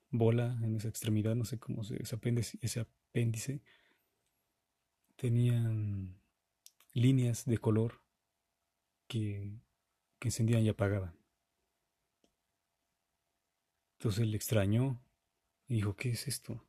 [0.09, 3.61] bola, en esa extremidad, no sé cómo se, ese apéndice, ese apéndice,
[5.17, 6.17] tenían
[6.93, 8.08] líneas de color
[9.09, 9.59] que,
[10.21, 11.13] encendían y apagaban.
[13.97, 15.01] Entonces él extrañó
[15.67, 16.63] y dijo, ¿qué es esto?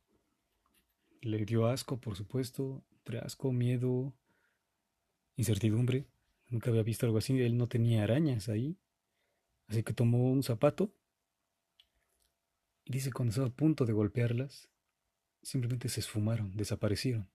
[1.21, 4.13] Le dio asco, por supuesto, entre asco, miedo,
[5.37, 6.07] incertidumbre.
[6.49, 7.39] Nunca había visto algo así.
[7.39, 8.77] Él no tenía arañas ahí.
[9.67, 10.93] Así que tomó un zapato
[12.85, 14.69] y dice cuando estaba a punto de golpearlas,
[15.41, 17.29] simplemente se esfumaron, desaparecieron.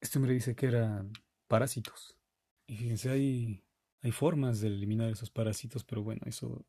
[0.00, 1.12] Este hombre dice que eran
[1.46, 2.16] parásitos.
[2.66, 3.64] Y fíjense, hay,
[4.02, 6.64] hay formas de eliminar esos parásitos, pero bueno, eso,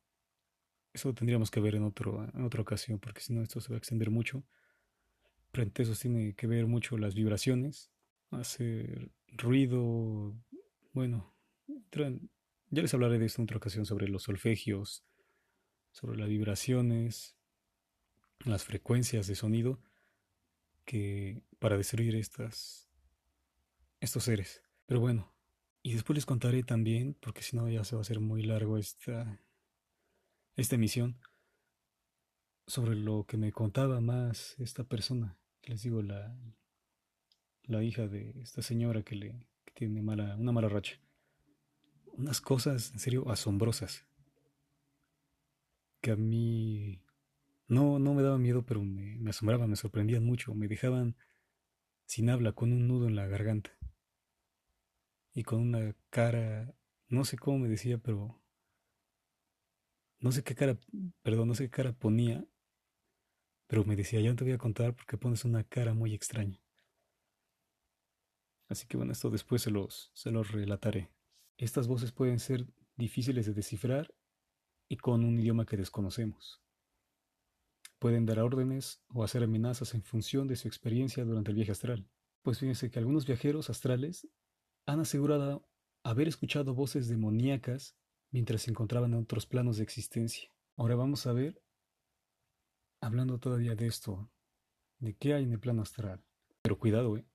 [0.94, 3.76] eso tendríamos que ver en, otro, en otra ocasión, porque si no esto se va
[3.76, 4.44] a extender mucho.
[5.54, 7.92] Frente a eso tiene que ver mucho las vibraciones,
[8.32, 10.36] hacer ruido,
[10.94, 11.34] bueno,
[12.70, 15.06] ya les hablaré de esto en otra ocasión sobre los solfegios,
[15.92, 17.36] sobre las vibraciones,
[18.46, 19.80] las frecuencias de sonido
[20.86, 22.91] que para destruir estas
[24.02, 24.62] estos seres.
[24.88, 25.32] Pero bueno,
[25.84, 28.78] y después les contaré también, porque si no ya se va a hacer muy largo
[28.78, 29.40] esta,
[30.58, 31.18] esta emisión,
[32.68, 36.36] sobre lo que me contaba más esta persona, les digo, la,
[37.64, 41.00] la hija de esta señora que, le, que tiene mala, una mala racha.
[42.14, 44.06] Unas cosas, en serio, asombrosas.
[46.02, 47.00] Que a mí
[47.68, 51.16] no, no me daban miedo, pero me, me asombraban, me sorprendían mucho, me dejaban
[52.06, 53.72] sin habla, con un nudo en la garganta
[55.34, 56.74] y con una cara,
[57.08, 58.42] no sé cómo me decía, pero
[60.20, 60.78] no sé qué cara,
[61.24, 62.46] perdón, no sé qué cara ponía,
[63.68, 66.62] pero me decía, ya no te voy a contar porque pones una cara muy extraña.
[68.68, 71.12] Así que bueno, esto después se los, se los relataré.
[71.58, 72.66] Estas voces pueden ser
[72.96, 74.14] difíciles de descifrar
[74.88, 76.62] y con un idioma que desconocemos.
[78.00, 82.10] Pueden dar órdenes o hacer amenazas en función de su experiencia durante el viaje astral.
[82.42, 84.28] Pues fíjense que algunos viajeros astrales
[84.86, 85.68] han asegurado
[86.04, 87.96] haber escuchado voces demoníacas
[88.32, 90.50] mientras se encontraban en otros planos de existencia.
[90.78, 91.62] Ahora vamos a ver,
[93.02, 94.32] hablando todavía de esto,
[95.00, 96.24] de qué hay en el plano astral.
[96.62, 97.26] Pero cuidado, ¿eh?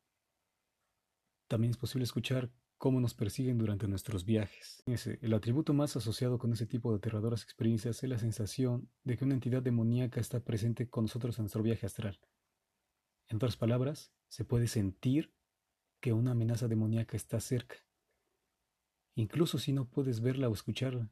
[1.48, 4.82] También es posible escuchar cómo nos persiguen durante nuestros viajes.
[4.86, 9.24] el atributo más asociado con ese tipo de aterradoras experiencias es la sensación de que
[9.24, 12.20] una entidad demoníaca está presente con nosotros en nuestro viaje astral.
[13.28, 15.35] En otras palabras, se puede sentir
[16.00, 17.76] que una amenaza demoníaca está cerca,
[19.14, 21.10] incluso si no puedes verla o escucharla.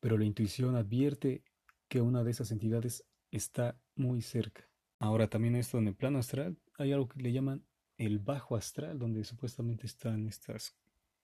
[0.00, 1.44] Pero la intuición advierte
[1.88, 4.68] que una de esas entidades está muy cerca.
[4.98, 7.64] Ahora también esto en el plano astral hay algo que le llaman
[7.98, 10.76] el bajo astral, donde supuestamente están estas,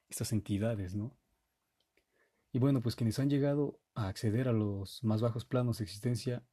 [0.08, 1.16] estas entidades, ¿no?
[2.52, 6.44] Y bueno, pues quienes han llegado a acceder a los más bajos planos de existencia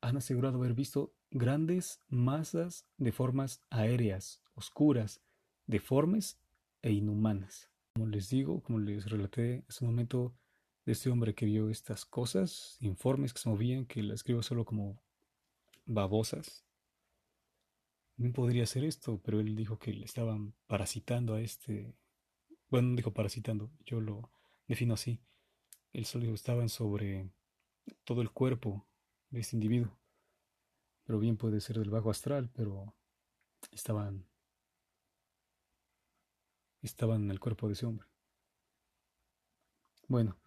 [0.00, 5.20] han asegurado haber visto grandes masas de formas aéreas, oscuras,
[5.68, 6.40] deformes
[6.82, 7.70] e inhumanas.
[7.94, 10.34] Como les digo, como les relaté hace un momento
[10.84, 14.64] de este hombre que vio estas cosas, informes que se movían, que la escribo solo
[14.64, 15.00] como
[15.86, 16.64] babosas.
[18.16, 21.94] No podría ser esto, pero él dijo que le estaban parasitando a este.
[22.70, 24.30] Bueno, no dijo parasitando, yo lo
[24.66, 25.20] defino así.
[25.92, 27.30] Dijo que estaban sobre
[28.04, 28.86] todo el cuerpo
[29.30, 29.96] de este individuo.
[31.04, 32.94] Pero bien puede ser del bajo astral, pero
[33.72, 34.26] estaban
[36.82, 38.08] estaban en el cuerpo de ese hombre.
[40.06, 40.38] Bueno,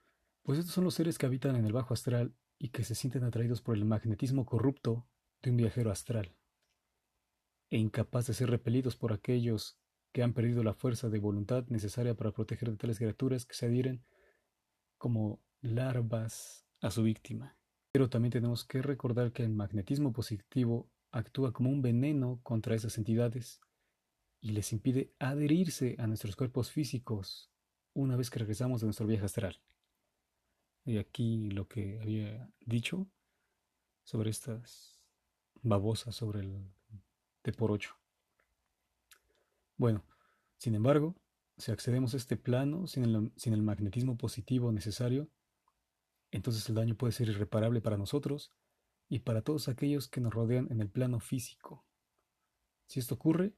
[0.44, 3.24] pues estos son los seres que habitan en el bajo astral y que se sienten
[3.24, 5.08] atraídos por el magnetismo corrupto
[5.42, 6.36] de un viajero astral,
[7.70, 9.80] e incapaz de ser repelidos por aquellos
[10.12, 13.66] que han perdido la fuerza de voluntad necesaria para proteger de tales criaturas que se
[13.66, 14.04] adhieren
[14.98, 17.58] como larvas a su víctima.
[17.92, 22.98] Pero también tenemos que recordar que el magnetismo positivo actúa como un veneno contra esas
[22.98, 23.62] entidades
[24.42, 27.52] y les impide adherirse a nuestros cuerpos físicos
[27.94, 29.62] una vez que regresamos de nuestro viaje astral.
[30.84, 33.08] Y aquí lo que había dicho
[34.04, 35.06] sobre estas
[35.62, 36.74] babosas sobre el
[37.44, 37.96] T por 8.
[39.78, 40.04] Bueno,
[40.58, 41.16] sin embargo,
[41.58, 45.30] si accedemos a este plano sin el, sin el magnetismo positivo necesario,
[46.32, 48.52] entonces el daño puede ser irreparable para nosotros
[49.08, 51.86] y para todos aquellos que nos rodean en el plano físico.
[52.88, 53.54] Si esto ocurre,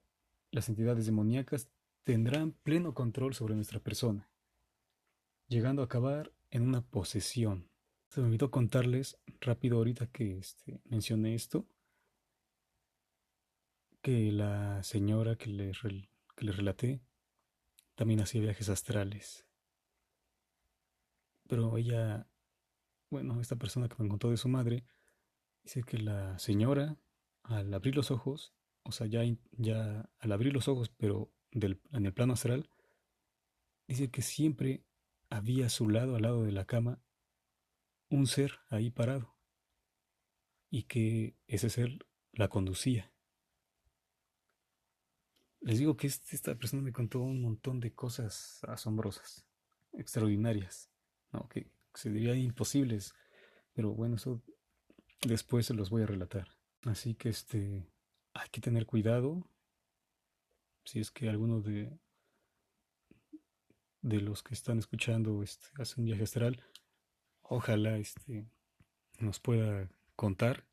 [0.54, 1.70] las entidades demoníacas
[2.04, 4.30] tendrán pleno control sobre nuestra persona,
[5.47, 7.70] llegando a acabar en una posesión.
[8.10, 11.68] Se me olvidó contarles rápido ahorita que este, mencioné esto,
[14.01, 17.01] que la señora que les, que les relaté
[17.95, 19.45] también hacía viajes astrales.
[21.47, 22.28] Pero ella,
[23.10, 24.86] bueno, esta persona que me contó de su madre,
[25.64, 26.97] Dice que la señora,
[27.43, 28.54] al abrir los ojos,
[28.84, 29.22] o sea, ya,
[29.52, 32.70] ya al abrir los ojos, pero en el plano astral,
[33.88, 34.86] dice que siempre
[35.30, 37.02] había a su lado, al lado de la cama,
[38.10, 39.36] un ser ahí parado
[40.70, 43.12] y que ese ser la conducía.
[45.62, 49.46] Les digo que esta persona me contó un montón de cosas asombrosas,
[49.94, 50.90] extraordinarias,
[51.32, 51.48] ¿no?
[51.48, 53.14] que se dirían imposibles,
[53.74, 54.44] pero bueno, eso
[55.22, 56.50] después se los voy a relatar.
[56.82, 57.88] Así que este
[58.34, 59.48] hay que tener cuidado
[60.86, 61.98] si es que alguno de
[64.04, 66.62] de los que están escuchando este, hace un viaje astral,
[67.42, 68.46] ojalá este,
[69.18, 70.68] nos pueda contar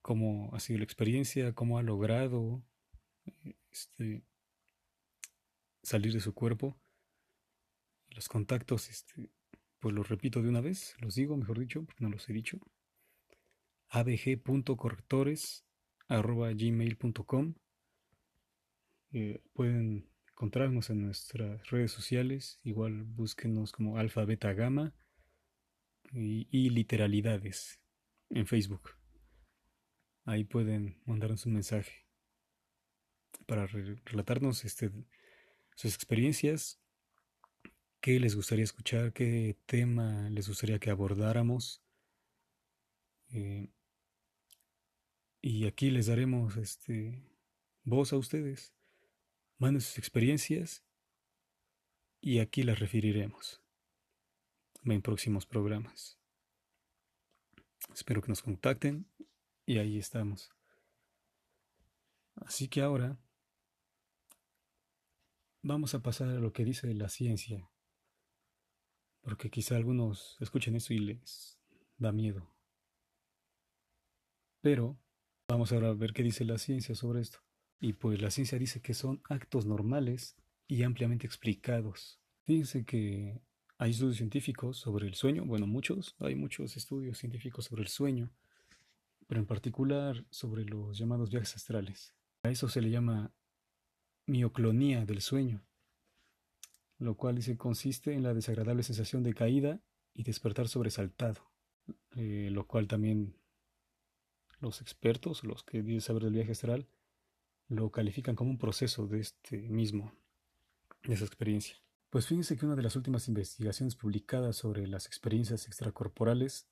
[0.00, 2.62] cómo ha sido la experiencia, cómo ha logrado
[3.70, 4.22] este,
[5.82, 6.76] salir de su cuerpo.
[8.10, 9.28] Los contactos, este,
[9.80, 12.58] pues los repito de una vez, los digo, mejor dicho, porque no los he dicho.
[16.10, 17.54] abg.correctores.gmail.com
[19.12, 24.94] eh, Pueden encontrarnos en nuestras redes sociales, igual búsquenos como alfa, beta, gamma
[26.12, 27.80] y, literalidades
[28.30, 28.96] en Facebook.
[30.24, 32.06] Ahí pueden mandarnos un mensaje
[33.46, 34.90] para relatarnos este,
[35.76, 36.80] sus experiencias,
[38.00, 41.82] qué les gustaría escuchar, qué tema les gustaría que abordáramos.
[43.28, 43.70] Eh,
[45.42, 47.22] y aquí les daremos este,
[47.84, 48.74] voz a ustedes.
[49.58, 50.84] Manden sus experiencias
[52.20, 53.62] y aquí las referiremos
[54.84, 56.18] en próximos programas.
[57.92, 59.06] Espero que nos contacten
[59.66, 60.50] y ahí estamos.
[62.36, 63.18] Así que ahora
[65.62, 67.70] vamos a pasar a lo que dice la ciencia,
[69.20, 71.58] porque quizá algunos escuchen esto y les
[71.98, 72.50] da miedo.
[74.62, 74.98] Pero
[75.50, 77.40] vamos a ver qué dice la ciencia sobre esto.
[77.80, 80.36] Y pues la ciencia dice que son actos normales
[80.68, 82.20] y ampliamente explicados.
[82.44, 83.40] Fíjense que
[83.78, 88.30] hay estudios científicos sobre el sueño, bueno, muchos, hay muchos estudios científicos sobre el sueño,
[89.26, 92.14] pero en particular sobre los llamados viajes astrales.
[92.42, 93.32] A eso se le llama
[94.26, 95.62] mioclonía del sueño,
[96.98, 99.80] lo cual dice consiste en la desagradable sensación de caída
[100.14, 101.50] y despertar sobresaltado,
[102.16, 103.39] eh, lo cual también
[104.60, 106.86] los expertos, los que dicen saber del viaje astral,
[107.68, 110.12] lo califican como un proceso de este mismo,
[111.04, 111.76] de esa experiencia.
[112.10, 116.68] Pues fíjense que una de las últimas investigaciones publicadas sobre las experiencias extracorporales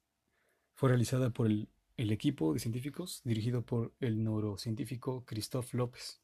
[0.74, 6.20] fue realizada por el, equipo de científicos dirigido por el neurocientífico Christophe López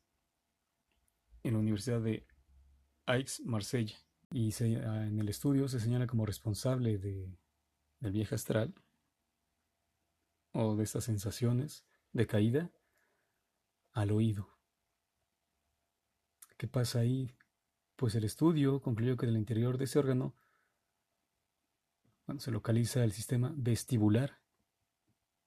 [1.43, 2.27] en la Universidad de
[3.07, 3.97] Aix-Marsella.
[4.31, 7.37] Y en el estudio se señala como responsable de,
[8.01, 8.75] del viaje astral
[10.55, 12.71] o de estas sensaciones de caída
[13.93, 14.49] al oído.
[16.57, 17.37] ¿Qué pasa ahí?
[17.97, 20.35] Pues el estudio concluyó que en el interior de ese órgano
[22.39, 24.41] se localiza el sistema vestibular,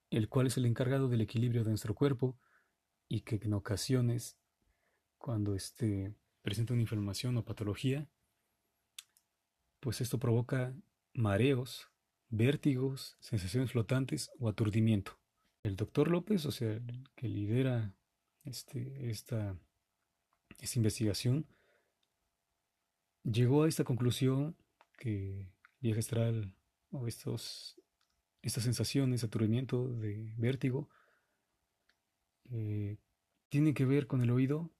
[0.09, 2.37] el cual es el encargado del equilibrio de nuestro cuerpo
[3.07, 4.37] y que en ocasiones,
[5.17, 8.09] cuando este presenta una inflamación o patología,
[9.79, 10.75] pues esto provoca
[11.13, 11.89] mareos,
[12.29, 15.19] vértigos, sensaciones flotantes o aturdimiento.
[15.63, 17.93] El doctor López, o sea, el que lidera
[18.43, 19.57] este, esta
[20.59, 21.45] esta investigación,
[23.23, 24.55] llegó a esta conclusión
[24.97, 26.53] que viaje astral
[26.91, 27.79] o estos,
[28.41, 30.89] estas sensaciones, aturdimiento, de vértigo,
[32.49, 32.97] eh,
[33.49, 34.71] tienen que ver con el oído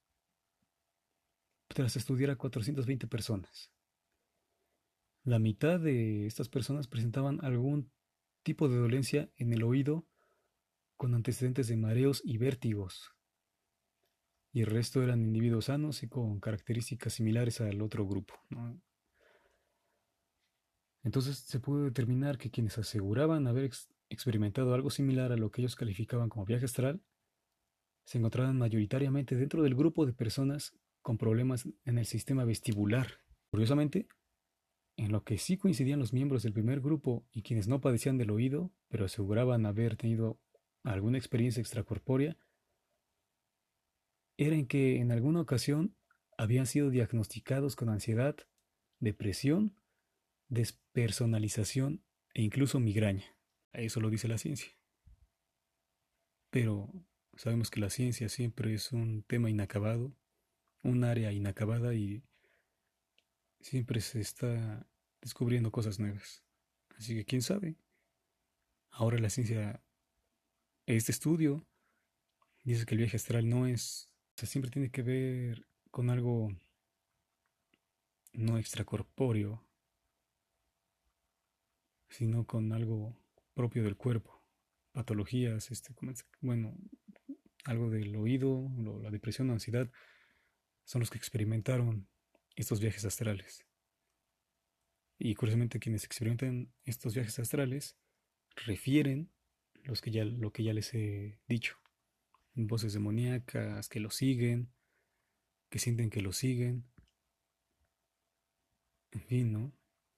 [1.67, 3.71] tras estudiar a 420 personas.
[5.27, 7.91] La mitad de estas personas presentaban algún
[8.43, 10.07] tipo de dolencia en el oído
[10.95, 13.11] con antecedentes de mareos y vértigos
[14.53, 18.35] y el resto eran individuos sanos y con características similares al otro grupo.
[21.03, 23.69] Entonces se pudo determinar que quienes aseguraban haber
[24.07, 27.03] experimentado algo similar a lo que ellos calificaban como viaje astral,
[28.05, 33.19] se encontraban mayoritariamente dentro del grupo de personas con problemas en el sistema vestibular.
[33.51, 34.07] Curiosamente,
[34.97, 38.31] en lo que sí coincidían los miembros del primer grupo y quienes no padecían del
[38.31, 40.39] oído, pero aseguraban haber tenido
[40.83, 42.37] alguna experiencia extracorpórea,
[44.37, 45.95] era en que en alguna ocasión
[46.37, 48.35] habían sido diagnosticados con ansiedad,
[48.99, 49.75] depresión,
[50.49, 53.25] despersonalización e incluso migraña.
[53.73, 54.71] Eso lo dice la ciencia.
[56.49, 56.89] Pero
[57.35, 60.15] sabemos que la ciencia siempre es un tema inacabado,
[60.83, 62.23] un área inacabada y
[63.59, 64.87] siempre se está
[65.21, 66.43] descubriendo cosas nuevas.
[66.97, 67.77] Así que quién sabe.
[68.91, 69.81] Ahora la ciencia
[70.87, 71.67] este estudio
[72.63, 76.49] dice que el viaje astral no es, o sea, siempre tiene que ver con algo
[78.33, 79.67] no extracorpóreo,
[82.09, 83.19] sino con algo
[83.53, 84.41] propio del cuerpo,
[84.91, 85.93] patologías, este,
[86.39, 86.75] bueno,
[87.65, 88.69] algo del oído,
[89.01, 89.91] la depresión o ansiedad,
[90.85, 92.07] son los que experimentaron
[92.61, 93.65] estos viajes astrales.
[95.19, 97.97] Y curiosamente quienes experimentan estos viajes astrales
[98.65, 99.31] refieren
[99.83, 101.77] los que ya, lo que ya les he dicho.
[102.53, 104.73] Voces demoníacas que lo siguen,
[105.69, 106.85] que sienten que lo siguen.
[109.11, 109.73] En fin, ¿no?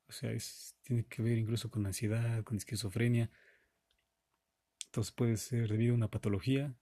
[0.07, 0.31] O sea,
[0.81, 3.29] tiene que ver incluso con ansiedad, con esquizofrenia.
[4.85, 6.75] Entonces puede ser debido a una patología.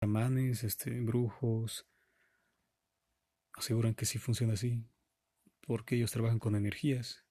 [0.00, 1.88] Chamanes, este, brujos,
[3.54, 4.84] aseguran que sí funciona así,
[5.66, 7.24] porque ellos trabajan con energías.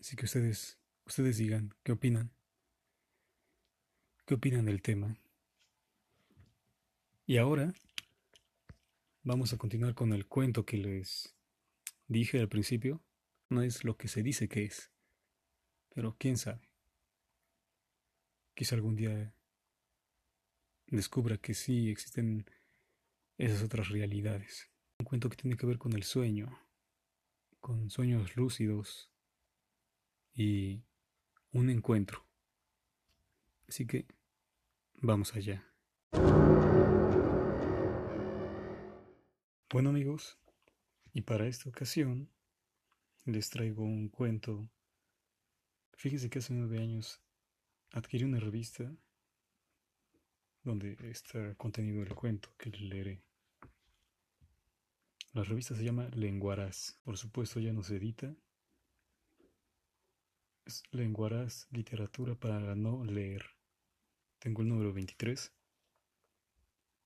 [0.00, 2.32] Así que ustedes, ustedes digan, ¿qué opinan?
[4.26, 5.16] ¿Qué opinan del tema?
[7.26, 7.72] Y ahora
[9.22, 11.34] vamos a continuar con el cuento que les
[12.06, 13.02] dije al principio
[13.48, 14.90] no es lo que se dice que es.
[15.94, 16.68] Pero quién sabe.
[18.54, 19.34] Quizá algún día
[20.86, 22.48] descubra que sí existen
[23.38, 24.70] esas otras realidades.
[24.98, 26.58] Un cuento que tiene que ver con el sueño,
[27.60, 29.10] con sueños lúcidos
[30.34, 30.82] y
[31.52, 32.24] un encuentro.
[33.68, 34.06] Así que
[34.94, 35.66] vamos allá.
[39.70, 40.38] Bueno amigos,
[41.12, 42.30] y para esta ocasión
[43.24, 44.70] les traigo un cuento.
[45.94, 47.20] Fíjense que hace nueve años
[47.92, 48.96] adquirí una revista
[50.62, 53.25] donde está contenido el cuento que leeré.
[55.36, 56.98] La revista se llama Lenguaraz.
[57.04, 58.34] Por supuesto ya no se edita.
[60.64, 63.44] Es Lenguaraz, literatura para no leer.
[64.38, 65.52] Tengo el número 23.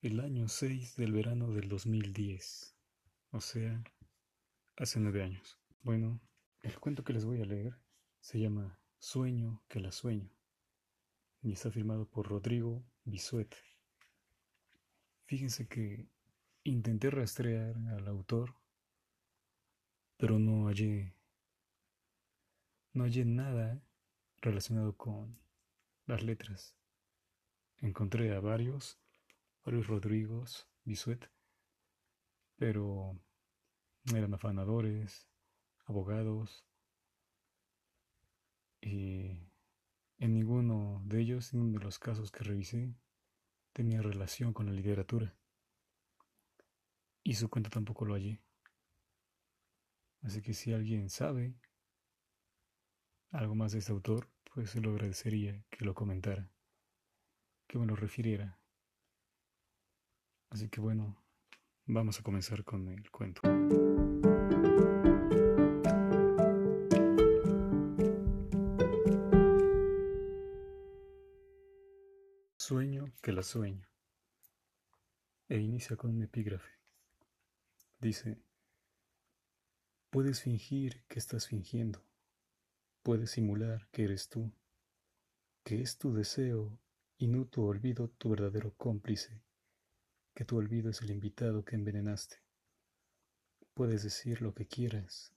[0.03, 2.77] El año 6 del verano del 2010.
[3.33, 3.83] O sea,
[4.77, 5.59] hace nueve años.
[5.83, 6.21] Bueno,
[6.63, 7.81] el cuento que les voy a leer
[8.21, 10.31] se llama Sueño que la sueño
[11.43, 13.57] y está firmado por Rodrigo Bisuet.
[15.25, 16.07] Fíjense que
[16.71, 18.55] intenté rastrear al autor,
[20.17, 21.15] pero no hallé
[22.93, 23.83] no hallé nada
[24.41, 25.39] relacionado con
[26.07, 26.77] las letras.
[27.79, 28.99] Encontré a varios,
[29.65, 31.31] varios Rodrigos Bisuet,
[32.57, 33.19] pero
[34.15, 35.29] eran afanadores,
[35.87, 36.65] abogados,
[38.81, 39.39] y
[40.19, 42.95] en ninguno de ellos, en ninguno de los casos que revisé,
[43.73, 45.35] tenía relación con la literatura.
[47.23, 48.41] Y su cuenta tampoco lo hallé.
[50.23, 51.55] Así que si alguien sabe
[53.31, 56.51] algo más de este autor, pues se lo agradecería que lo comentara,
[57.67, 58.59] que me lo refiriera.
[60.51, 61.17] Así que bueno,
[61.87, 63.43] vamos a comenzar con el cuento.
[72.57, 73.89] Sueño que la sueño.
[75.49, 76.80] E inicia con un epígrafe.
[78.01, 78.39] Dice,
[80.11, 82.03] puedes fingir que estás fingiendo,
[83.03, 84.53] puedes simular que eres tú,
[85.63, 86.81] que es tu deseo
[87.19, 89.43] y no tu olvido tu verdadero cómplice,
[90.35, 92.37] que tu olvido es el invitado que envenenaste.
[93.75, 95.35] Puedes decir lo que quieras,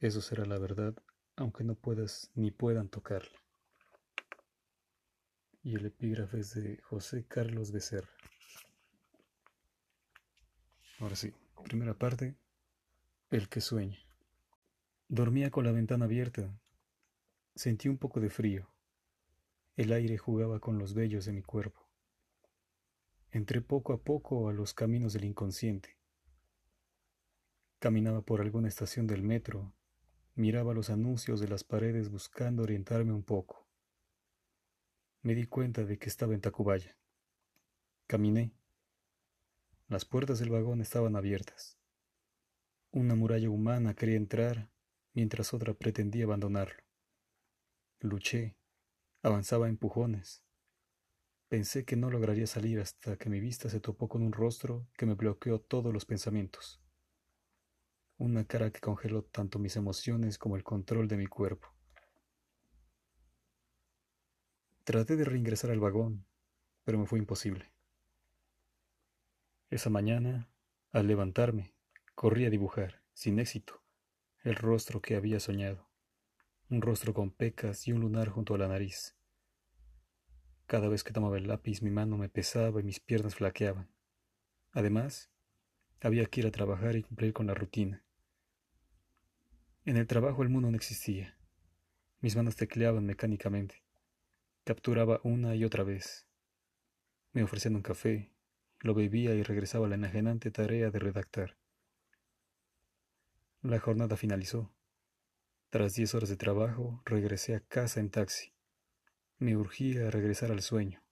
[0.00, 0.96] eso será la verdad,
[1.36, 3.38] aunque no puedas ni puedan tocarla
[5.68, 8.08] y el epígrafe es de José Carlos Becerra.
[10.98, 11.32] Ahora sí,
[11.62, 12.36] primera parte,
[13.30, 13.98] el que sueña.
[15.08, 16.58] Dormía con la ventana abierta.
[17.54, 18.68] Sentí un poco de frío.
[19.76, 21.88] El aire jugaba con los vellos de mi cuerpo.
[23.30, 25.96] Entré poco a poco a los caminos del inconsciente.
[27.78, 29.72] Caminaba por alguna estación del metro,
[30.34, 33.68] miraba los anuncios de las paredes buscando orientarme un poco
[35.22, 36.96] me di cuenta de que estaba en Tacubaya.
[38.06, 38.57] Caminé.
[39.88, 41.78] Las puertas del vagón estaban abiertas.
[42.90, 44.70] Una muralla humana quería entrar
[45.14, 46.82] mientras otra pretendía abandonarlo.
[48.00, 48.54] Luché,
[49.22, 50.44] avanzaba a empujones.
[51.48, 55.06] Pensé que no lograría salir hasta que mi vista se topó con un rostro que
[55.06, 56.82] me bloqueó todos los pensamientos.
[58.18, 61.68] Una cara que congeló tanto mis emociones como el control de mi cuerpo.
[64.84, 66.26] Traté de reingresar al vagón,
[66.84, 67.72] pero me fue imposible.
[69.70, 70.48] Esa mañana,
[70.92, 71.74] al levantarme,
[72.14, 73.82] corrí a dibujar, sin éxito,
[74.42, 75.90] el rostro que había soñado,
[76.70, 79.14] un rostro con pecas y un lunar junto a la nariz.
[80.66, 83.90] Cada vez que tomaba el lápiz mi mano me pesaba y mis piernas flaqueaban.
[84.72, 85.30] Además,
[86.00, 88.02] había que ir a trabajar y cumplir con la rutina.
[89.84, 91.36] En el trabajo el mundo no existía.
[92.20, 93.82] Mis manos tecleaban mecánicamente.
[94.64, 96.26] Capturaba una y otra vez.
[97.34, 98.32] Me ofrecían un café,
[98.80, 101.56] lo bebía y regresaba a la enajenante tarea de redactar.
[103.62, 104.72] La jornada finalizó.
[105.70, 108.52] Tras diez horas de trabajo, regresé a casa en taxi.
[109.38, 111.02] Me urgía regresar al sueño.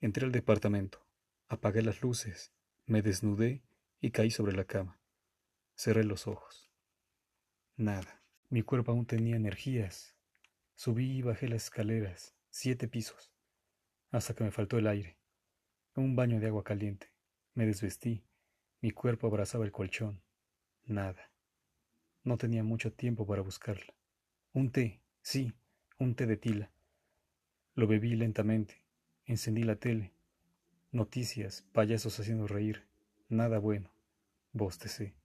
[0.00, 1.04] Entré al departamento,
[1.48, 2.52] apagué las luces,
[2.86, 3.62] me desnudé
[4.00, 5.00] y caí sobre la cama.
[5.74, 6.70] Cerré los ojos.
[7.76, 8.22] Nada.
[8.50, 10.16] Mi cuerpo aún tenía energías.
[10.74, 13.30] Subí y bajé las escaleras, siete pisos,
[14.10, 15.17] hasta que me faltó el aire.
[15.98, 17.10] Un baño de agua caliente.
[17.54, 18.22] Me desvestí.
[18.80, 20.22] Mi cuerpo abrazaba el colchón.
[20.84, 21.32] Nada.
[22.22, 23.92] No tenía mucho tiempo para buscarla.
[24.52, 25.52] Un té, sí,
[25.98, 26.70] un té de tila.
[27.74, 28.84] Lo bebí lentamente.
[29.24, 30.14] Encendí la tele.
[30.92, 32.86] Noticias, payasos haciendo reír.
[33.28, 33.92] Nada bueno.
[34.52, 35.16] Bostecé.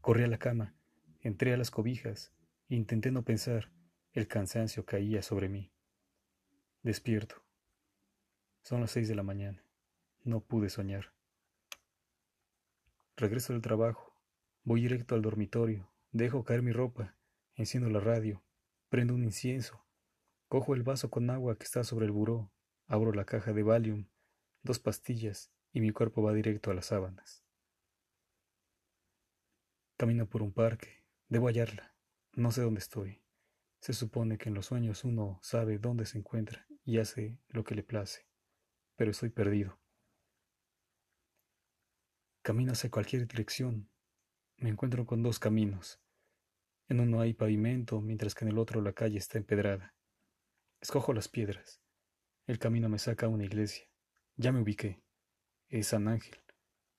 [0.00, 0.74] Corrí a la cama.
[1.20, 2.32] Entré a las cobijas.
[2.68, 3.70] Intenté no pensar.
[4.14, 5.70] El cansancio caía sobre mí.
[6.82, 7.44] Despierto.
[8.62, 9.63] Son las seis de la mañana.
[10.24, 11.12] No pude soñar.
[13.14, 14.18] Regreso del trabajo.
[14.62, 15.92] Voy directo al dormitorio.
[16.12, 17.14] Dejo caer mi ropa.
[17.54, 18.42] Enciendo la radio.
[18.88, 19.84] Prendo un incienso.
[20.48, 22.50] Cojo el vaso con agua que está sobre el buró.
[22.86, 24.08] Abro la caja de Valium.
[24.62, 25.52] Dos pastillas.
[25.72, 27.44] Y mi cuerpo va directo a las sábanas.
[29.98, 31.04] Camino por un parque.
[31.28, 31.94] Debo hallarla.
[32.32, 33.22] No sé dónde estoy.
[33.78, 37.74] Se supone que en los sueños uno sabe dónde se encuentra y hace lo que
[37.74, 38.26] le place,
[38.96, 39.78] pero estoy perdido.
[42.44, 43.88] Camino hacia cualquier dirección.
[44.58, 46.02] Me encuentro con dos caminos.
[46.88, 49.94] En uno hay pavimento, mientras que en el otro la calle está empedrada.
[50.78, 51.80] Escojo las piedras.
[52.46, 53.88] El camino me saca a una iglesia.
[54.36, 55.02] Ya me ubiqué.
[55.70, 56.38] Es San Ángel.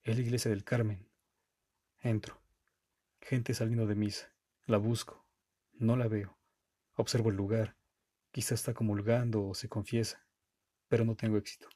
[0.01, 1.07] Es la iglesia del Carmen.
[2.01, 2.41] Entro.
[3.21, 4.33] Gente saliendo de misa.
[4.65, 5.27] La busco.
[5.73, 6.39] No la veo.
[6.95, 7.77] Observo el lugar.
[8.31, 10.25] Quizá está comulgando o se confiesa,
[10.87, 11.69] pero no tengo éxito.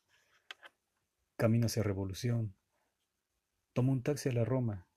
[1.38, 2.56] Camino hacia Revolución.
[3.80, 4.90] Tomo un taxi a la Roma.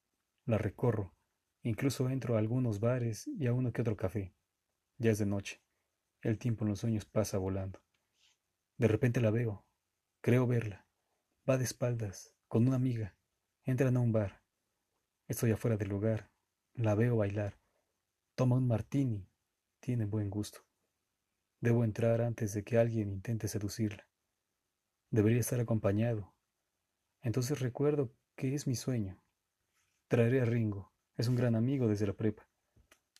[0.44, 1.14] La recorro.
[1.62, 4.34] Incluso entro a algunos bares y a uno que otro café.
[4.98, 5.62] Ya es de noche.
[6.20, 7.80] El tiempo en los sueños pasa volando.
[8.78, 9.64] De repente la veo.
[10.20, 10.88] Creo verla.
[11.48, 13.16] Va de espaldas, con una amiga.
[13.62, 14.42] Entran a un bar.
[15.28, 16.32] Estoy afuera del lugar.
[16.74, 17.60] La veo bailar.
[18.34, 19.28] Toma un martini
[19.78, 20.66] tiene buen gusto.
[21.60, 24.08] Debo entrar antes de que alguien intente seducirla.
[25.08, 26.34] Debería estar acompañado.
[27.20, 29.22] Entonces recuerdo que es mi sueño.
[30.08, 30.92] Traeré a Ringo.
[31.16, 32.48] Es un gran amigo desde la prepa.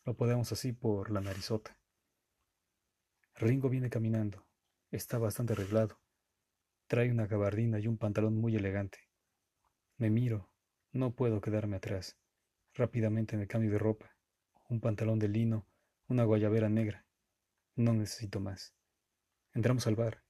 [0.04, 1.78] Lo podemos así por la narizota.
[3.34, 4.46] Ringo viene caminando.
[4.90, 6.00] Está bastante arreglado.
[6.86, 8.98] Trae una gabardina y un pantalón muy elegante.
[9.96, 10.50] Me miro.
[10.92, 12.18] No puedo quedarme atrás.
[12.74, 14.16] Rápidamente me cambio de ropa.
[14.68, 15.66] Un pantalón de lino
[16.12, 17.06] una guayabera negra.
[17.74, 18.74] No necesito más.
[19.54, 20.22] Entramos al bar.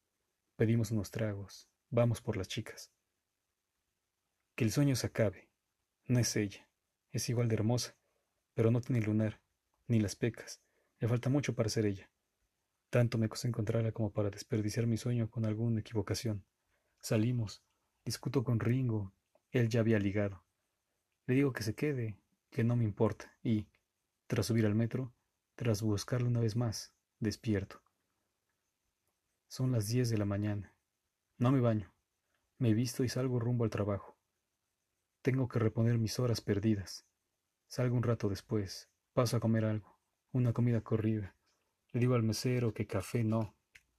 [0.57, 1.69] Pedimos unos tragos.
[1.91, 2.93] Vamos por las chicas.
[4.55, 5.49] Que el sueño se acabe.
[6.07, 6.69] No es ella.
[7.11, 7.97] Es igual de hermosa,
[8.55, 9.41] pero no tiene lunar,
[9.87, 10.63] ni las pecas.
[10.99, 12.11] Le falta mucho para ser ella.
[12.91, 16.45] Tanto me costó encontrarla como para desperdiciar mi sueño con alguna equivocación.
[17.01, 17.63] Salimos.
[18.05, 19.13] Discuto con Ringo.
[19.51, 20.45] Él ya había ligado.
[21.27, 22.19] Le digo que se quede,
[22.51, 23.67] que no me importa, y,
[24.27, 25.15] tras subir al metro,
[25.55, 27.81] tras buscarlo una vez más, despierto.
[29.49, 30.75] Son las diez de la mañana.
[31.39, 31.93] No me baño.
[32.59, 34.17] Me visto y salgo rumbo al trabajo.
[35.23, 37.07] Tengo que reponer mis horas perdidas.
[37.69, 38.91] Salgo un rato después.
[39.13, 40.01] Paso a comer algo.
[40.33, 41.37] Una comida corrida.
[41.93, 43.57] Le digo al mesero que café no.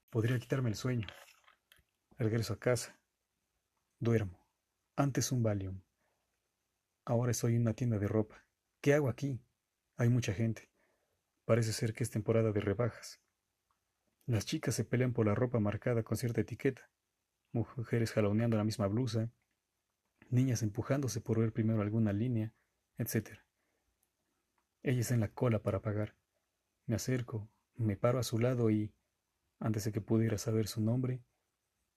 [0.10, 1.08] Podría quitarme el sueño.
[2.18, 3.00] Regreso a casa.
[4.00, 4.38] Duermo.
[4.98, 5.82] Antes un Valium.
[7.06, 8.46] Ahora estoy en una tienda de ropa.
[8.82, 9.40] ¿Qué hago aquí?
[9.96, 10.70] Hay mucha gente.
[11.46, 13.22] Parece ser que es temporada de rebajas.
[14.26, 16.90] Las chicas se pelean por la ropa marcada con cierta etiqueta,
[17.52, 19.32] mujeres jaloneando la misma blusa,
[20.30, 22.54] niñas empujándose por ver primero alguna línea,
[22.98, 23.40] etc.
[24.82, 26.16] Ella está en la cola para pagar.
[26.86, 28.94] Me acerco, me paro a su lado y,
[29.60, 31.24] antes de que pudiera saber su nombre,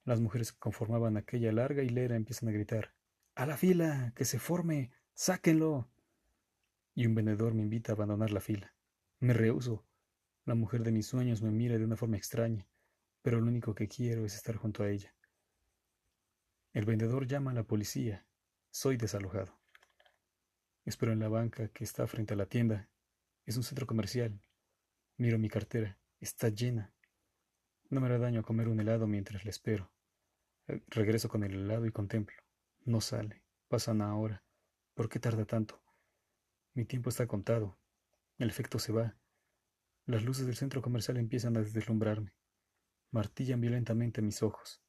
[0.05, 2.95] las mujeres que conformaban aquella larga hilera empiezan a gritar
[3.35, 4.13] ¡A la fila!
[4.15, 4.93] ¡Que se forme!
[5.13, 5.91] ¡Sáquenlo!
[6.95, 8.75] Y un vendedor me invita a abandonar la fila.
[9.21, 9.85] Me rehuso.
[10.45, 12.67] La mujer de mis sueños me mira de una forma extraña,
[13.21, 15.16] pero lo único que quiero es estar junto a ella.
[16.77, 18.27] El vendedor llama a la policía.
[18.71, 19.59] Soy desalojado.
[20.85, 22.91] Espero en la banca que está frente a la tienda.
[23.47, 24.39] Es un centro comercial.
[25.17, 25.99] Miro mi cartera.
[26.21, 26.93] Está llena.
[27.89, 29.91] No me hará daño comer un helado mientras le espero.
[30.69, 32.37] Eh, regreso con el helado y contemplo.
[32.85, 33.43] No sale.
[33.69, 34.45] Pasa una hora.
[34.93, 35.83] ¿Por qué tarda tanto?
[36.75, 37.79] Mi tiempo está contado.
[38.37, 39.17] El efecto se va.
[40.05, 42.35] Las luces del centro comercial empiezan a deslumbrarme.
[43.13, 44.83] Martillan violentamente mis ojos.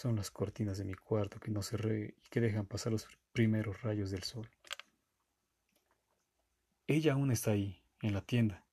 [0.00, 3.82] Son las cortinas de mi cuarto que no cerré y que dejan pasar los primeros
[3.82, 4.48] rayos del sol.
[6.86, 8.64] Ella aún está ahí, en la tienda.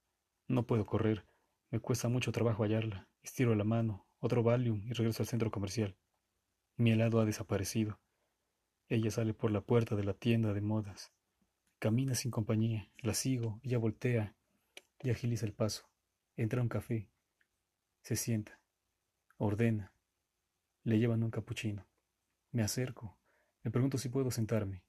[0.48, 1.26] No puedo correr.
[1.70, 3.10] Me cuesta mucho trabajo hallarla.
[3.24, 5.98] Estiro la mano, otro Valium y regreso al centro comercial.
[6.78, 8.00] Mi helado ha desaparecido.
[8.88, 11.12] Ella sale por la puerta de la tienda de modas.
[11.78, 12.90] Camina sin compañía.
[13.00, 13.60] La sigo.
[13.64, 14.34] Ella voltea
[15.04, 15.90] y agiliza el paso.
[16.38, 17.10] Entra a un café.
[18.02, 18.62] Se sienta.
[19.36, 19.92] Ordena.
[20.88, 21.86] Le llevan un capuchino.
[22.54, 23.20] Me acerco.
[23.62, 24.86] Me pregunto si puedo sentarme.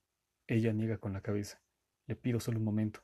[0.47, 1.61] Ella niega con la cabeza.
[2.07, 3.03] Le pido solo un momento.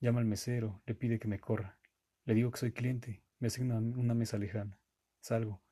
[0.00, 1.78] Llama al mesero, le pide que me corra.
[2.26, 4.78] Le digo que soy cliente, me asigna una mesa lejana.
[5.20, 5.62] Salgo.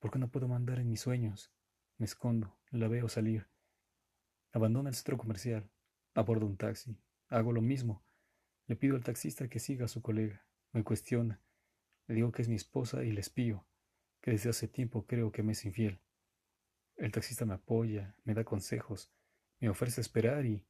[0.00, 1.52] ¿Por qué no puedo mandar en mis sueños?
[1.96, 3.46] Me escondo, la veo salir.
[4.50, 5.70] Abandona el centro comercial.
[6.12, 6.98] Abordo un taxi.
[7.28, 8.02] Hago lo mismo.
[8.66, 10.44] Le pido al taxista que siga a su colega.
[10.72, 11.40] Me cuestiona.
[12.08, 13.64] Le digo que es mi esposa y le espío,
[14.20, 16.00] que desde hace tiempo creo que me es infiel.
[16.96, 19.10] El taxista me apoya, me da consejos,
[19.60, 20.64] me ofrece esperar y,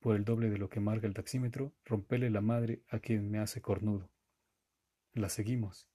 [0.00, 3.38] por el doble de lo que marca el taxímetro, rompele la madre a quien me
[3.38, 4.10] hace cornudo.
[5.12, 5.88] La seguimos.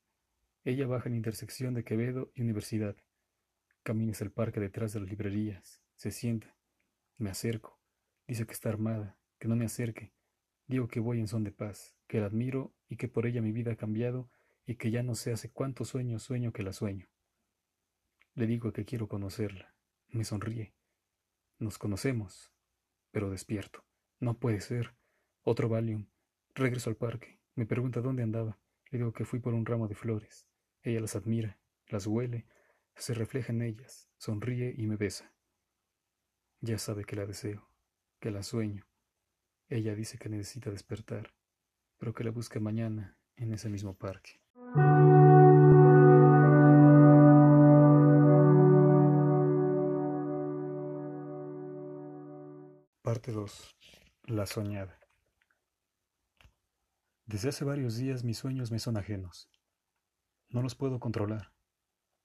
[0.66, 2.96] Ella baja en intersección de Quevedo y Universidad.
[3.84, 5.82] Camina hacia el parque detrás de las librerías.
[5.96, 6.56] Se sienta.
[7.18, 7.80] Me acerco.
[8.28, 10.14] Dice que está armada, que no me acerque.
[10.68, 13.52] Digo que voy en son de paz, que la admiro y que por ella mi
[13.52, 14.30] vida ha cambiado
[14.66, 17.08] y que ya no sé hace cuántos sueños sueño que la sueño.
[18.36, 19.76] Le digo que quiero conocerla.
[20.10, 20.74] Me sonríe.
[21.60, 22.52] Nos conocemos,
[23.12, 23.86] pero despierto.
[24.20, 24.96] No puede ser.
[25.42, 26.08] Otro Valium.
[26.56, 27.40] Regreso al parque.
[27.56, 28.60] Me pregunta dónde andaba.
[28.90, 30.48] Le digo que fui por un ramo de flores.
[30.82, 32.46] Ella las admira, las huele,
[32.96, 35.34] se refleja en ellas, sonríe y me besa.
[36.60, 37.70] Ya sabe que la deseo,
[38.20, 38.86] que la sueño.
[39.68, 41.34] Ella dice que necesita despertar,
[41.98, 44.43] pero que la busque mañana en ese mismo parque.
[44.74, 44.82] Parte
[53.32, 53.76] 2.
[54.24, 55.00] La soñada.
[57.28, 59.48] Desde hace varios días mis sueños me son ajenos.
[60.50, 61.54] No los puedo controlar.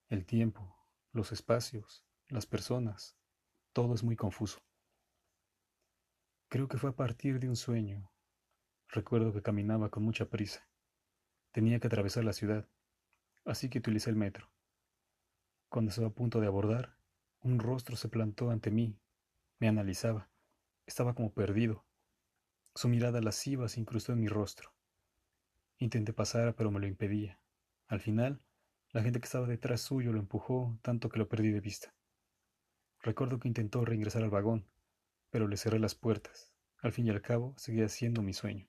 [0.09, 0.75] El tiempo,
[1.13, 3.15] los espacios, las personas,
[3.75, 4.63] todo es muy confuso.
[6.49, 8.11] Creo que fue a partir de un sueño.
[8.89, 10.67] Recuerdo que caminaba con mucha prisa.
[11.59, 12.69] Tenía que atravesar la ciudad,
[13.45, 14.49] así que utilicé el metro.
[15.69, 16.95] Cuando estaba a punto de abordar,
[17.41, 18.97] un rostro se plantó ante mí,
[19.59, 20.31] me analizaba.
[20.87, 21.85] Estaba como perdido.
[22.77, 24.73] Su mirada lasciva se incrustó en mi rostro.
[25.79, 27.41] Intenté pasar, pero me lo impedía.
[27.89, 28.41] Al final,
[28.93, 31.93] la gente que estaba detrás suyo lo empujó tanto que lo perdí de vista.
[33.01, 34.69] Recuerdo que intentó reingresar al vagón,
[35.31, 36.53] pero le cerré las puertas.
[36.83, 38.69] Al fin y al cabo, seguía siendo mi sueño.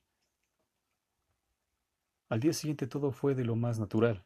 [2.29, 4.23] Al día siguiente todo fue de lo más natural.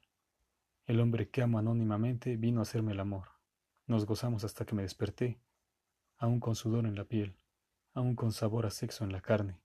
[0.86, 3.30] El hombre que amo anónimamente vino a hacerme el amor.
[3.88, 5.39] Nos gozamos hasta que me desperté,
[6.18, 7.36] aún con sudor en la piel
[7.93, 9.60] aún con sabor a sexo en la carne.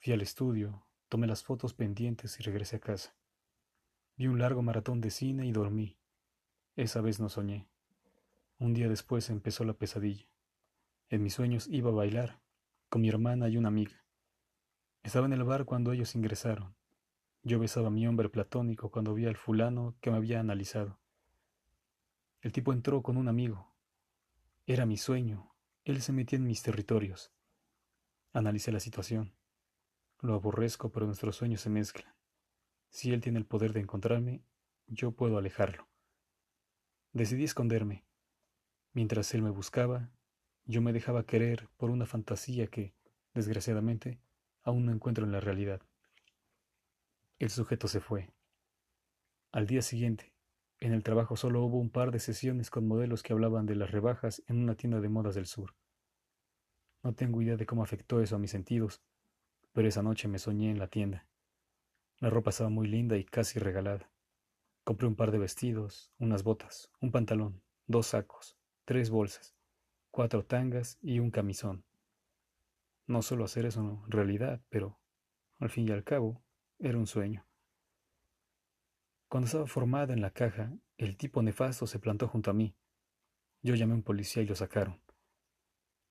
[0.00, 3.16] Fui al estudio, tomé las fotos pendientes y regresé a casa.
[4.16, 5.96] Vi un largo maratón de cine y dormí.
[6.74, 7.68] Esa vez no soñé.
[8.58, 10.28] Un día después empezó la pesadilla.
[11.08, 12.40] En mis sueños iba a bailar,
[12.88, 14.04] con mi hermana y una amiga.
[15.04, 16.74] Estaba en el bar cuando ellos ingresaron.
[17.48, 20.98] Yo besaba a mi hombre platónico cuando vi al fulano que me había analizado.
[22.42, 23.72] El tipo entró con un amigo.
[24.66, 25.54] Era mi sueño,
[25.86, 27.32] él se metía en mis territorios.
[28.34, 29.32] Analicé la situación.
[30.20, 32.12] Lo aborrezco, pero nuestros sueños se mezclan.
[32.90, 34.42] Si él tiene el poder de encontrarme,
[34.86, 35.88] yo puedo alejarlo.
[37.14, 38.04] Decidí esconderme.
[38.92, 40.10] Mientras él me buscaba,
[40.66, 42.92] yo me dejaba querer por una fantasía que,
[43.32, 44.20] desgraciadamente,
[44.64, 45.87] aún no encuentro en la realidad.
[47.38, 48.32] El sujeto se fue.
[49.52, 50.34] Al día siguiente,
[50.80, 53.92] en el trabajo solo hubo un par de sesiones con modelos que hablaban de las
[53.92, 55.76] rebajas en una tienda de modas del sur.
[57.04, 59.04] No tengo idea de cómo afectó eso a mis sentidos,
[59.72, 61.28] pero esa noche me soñé en la tienda.
[62.18, 64.10] La ropa estaba muy linda y casi regalada.
[64.82, 69.54] Compré un par de vestidos, unas botas, un pantalón, dos sacos, tres bolsas,
[70.10, 71.84] cuatro tangas y un camisón.
[73.06, 74.98] No suelo hacer eso en realidad, pero
[75.60, 76.42] al fin y al cabo
[76.78, 77.44] era un sueño.
[79.28, 82.76] Cuando estaba formada en la caja, el tipo nefasto se plantó junto a mí.
[83.62, 85.02] Yo llamé a un policía y lo sacaron.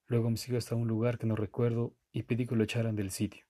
[0.07, 3.11] Luego me siguió hasta un lugar que no recuerdo y pedí que lo echaran del
[3.11, 3.45] sitio.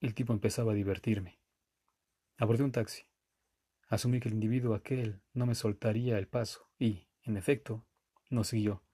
[0.00, 1.40] El tipo empezaba a divertirme.
[2.36, 3.04] Abordé un taxi.
[3.88, 7.86] Asumí que el individuo aquel no me soltaría el paso y, en efecto,
[8.28, 8.84] no siguió.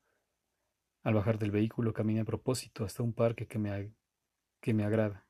[1.02, 3.92] Al bajar del vehículo caminé a propósito hasta un parque que me,
[4.60, 5.23] que me agrada.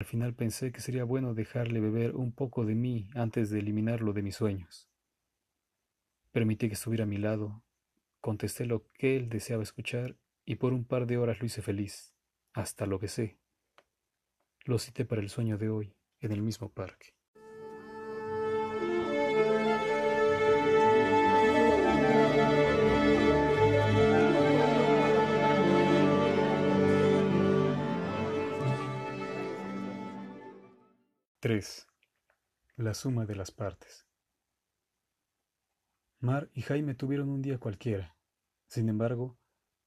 [0.00, 4.14] Al final pensé que sería bueno dejarle beber un poco de mí antes de eliminarlo
[4.14, 4.88] de mis sueños.
[6.32, 7.62] Permití que estuviera a mi lado,
[8.22, 12.14] contesté lo que él deseaba escuchar y por un par de horas lo hice feliz,
[12.54, 13.36] hasta lo besé.
[14.64, 17.12] Lo cité para el sueño de hoy, en el mismo parque.
[31.42, 31.86] 3.
[32.76, 34.06] La suma de las partes.
[36.18, 38.14] Mar y Jaime tuvieron un día cualquiera.
[38.66, 39.38] Sin embargo,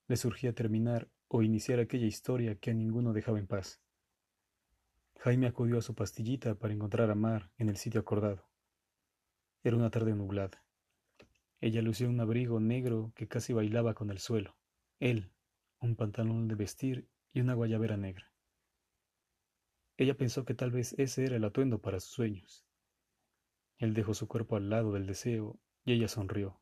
[0.07, 3.83] le surgía terminar o iniciar aquella historia que a ninguno dejaba en paz.
[5.19, 8.49] Jaime acudió a su pastillita para encontrar a Mar en el sitio acordado.
[9.63, 10.65] Era una tarde nublada.
[11.61, 14.57] Ella lucía un abrigo negro que casi bailaba con el suelo.
[14.99, 15.31] Él,
[15.79, 18.32] un pantalón de vestir y una guayabera negra.
[19.97, 22.65] Ella pensó que tal vez ese era el atuendo para sus sueños.
[23.77, 26.59] Él dejó su cuerpo al lado del deseo y ella sonrió.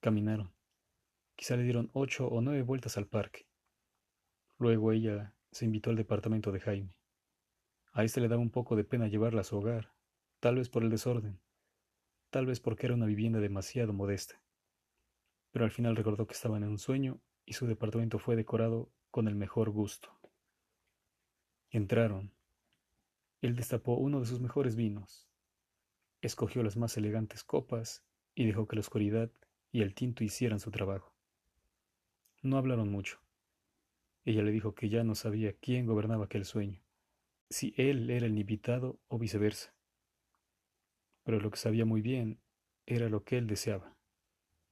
[0.00, 0.54] Caminaron.
[1.36, 3.46] Quizá le dieron ocho o nueve vueltas al parque.
[4.58, 6.94] Luego ella se invitó al departamento de Jaime.
[7.92, 9.92] A este le daba un poco de pena llevarla a su hogar,
[10.38, 11.40] tal vez por el desorden,
[12.30, 14.40] tal vez porque era una vivienda demasiado modesta.
[15.50, 19.26] Pero al final recordó que estaban en un sueño y su departamento fue decorado con
[19.26, 20.19] el mejor gusto.
[21.72, 22.32] Entraron.
[23.42, 25.28] Él destapó uno de sus mejores vinos,
[26.20, 28.04] escogió las más elegantes copas
[28.34, 29.30] y dejó que la oscuridad
[29.70, 31.14] y el tinto hicieran su trabajo.
[32.42, 33.20] No hablaron mucho.
[34.24, 36.82] Ella le dijo que ya no sabía quién gobernaba aquel sueño,
[37.48, 39.72] si él era el invitado o viceversa.
[41.22, 42.40] Pero lo que sabía muy bien
[42.84, 43.96] era lo que él deseaba,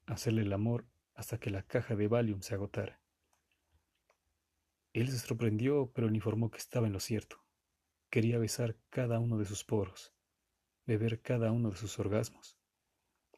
[0.06, 0.84] hacerle el amor
[1.14, 3.00] hasta que la caja de Valium se agotara.
[4.98, 7.40] Él se sorprendió, pero le informó que estaba en lo cierto.
[8.10, 10.12] Quería besar cada uno de sus poros,
[10.86, 12.58] beber cada uno de sus orgasmos,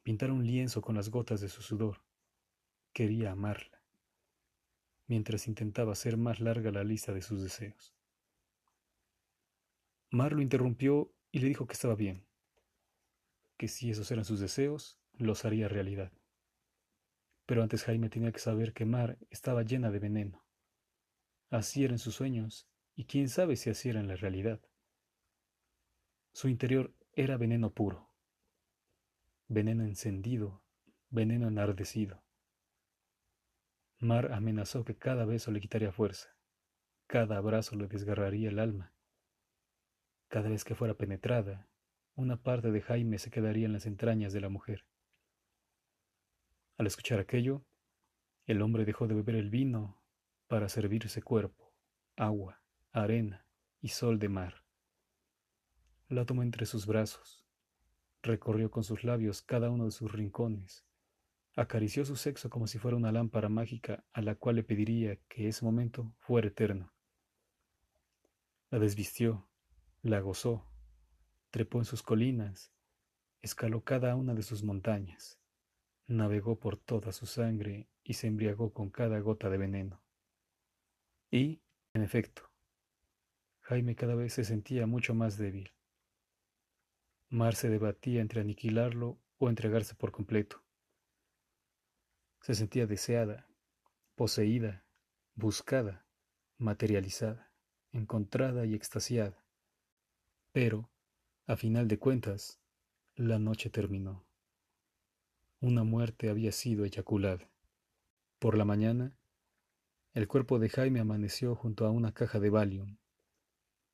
[0.02, 2.02] pintar un lienzo con las gotas de su sudor.
[2.94, 3.82] Quería amarla,
[5.06, 7.94] mientras intentaba hacer más larga la lista de sus deseos.
[10.11, 12.26] Mar lo interrumpió y le dijo que estaba bien,
[13.58, 16.11] que si esos eran sus deseos, los haría realidad.
[17.44, 20.49] Pero antes Jaime tenía que saber que Mar estaba llena de veneno
[21.51, 24.61] Así eran sus sueños, y quién sabe si así era en la realidad.
[26.32, 28.09] Su interior era veneno puro,
[29.48, 30.62] veneno encendido,
[31.09, 32.22] veneno enardecido.
[33.98, 36.36] Mar amenazó que cada beso le quitaría fuerza,
[37.09, 38.94] cada abrazo le desgarraría el alma.
[40.28, 41.68] Cada vez que fuera penetrada,
[42.14, 44.86] una parte de Jaime se quedaría en las entrañas de la mujer.
[46.76, 47.66] Al escuchar aquello,
[48.46, 49.99] el hombre dejó de beber el vino
[50.51, 51.72] para servirse cuerpo,
[52.16, 53.46] agua, arena
[53.80, 54.64] y sol de mar.
[56.09, 57.46] La tomó entre sus brazos,
[58.20, 60.84] recorrió con sus labios cada uno de sus rincones,
[61.55, 65.46] acarició su sexo como si fuera una lámpara mágica a la cual le pediría que
[65.46, 66.92] ese momento fuera eterno.
[68.70, 69.48] La desvistió,
[70.03, 70.66] la gozó,
[71.51, 72.72] trepó en sus colinas,
[73.40, 75.38] escaló cada una de sus montañas,
[76.09, 80.03] navegó por toda su sangre y se embriagó con cada gota de veneno.
[81.31, 81.62] Y,
[81.95, 82.51] en efecto,
[83.61, 85.72] Jaime cada vez se sentía mucho más débil.
[87.28, 90.64] Mar se debatía entre aniquilarlo o entregarse por completo.
[92.41, 93.49] Se sentía deseada,
[94.16, 94.85] poseída,
[95.37, 96.05] buscada,
[96.59, 97.53] materializada,
[97.93, 99.47] encontrada y extasiada.
[100.51, 100.91] Pero,
[101.47, 102.61] a final de cuentas,
[103.14, 104.26] la noche terminó.
[105.61, 107.49] Una muerte había sido eyaculada.
[108.41, 109.16] Por la mañana,
[110.12, 112.98] el cuerpo de Jaime amaneció junto a una caja de Valium.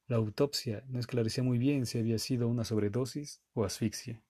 [0.06, 4.22] La autopsia no esclarecía muy bien si había sido una sobredosis o asfixia.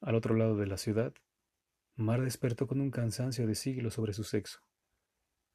[0.00, 1.14] Al otro lado de la ciudad,
[1.96, 4.60] Mar despertó con un cansancio de siglo sobre su sexo,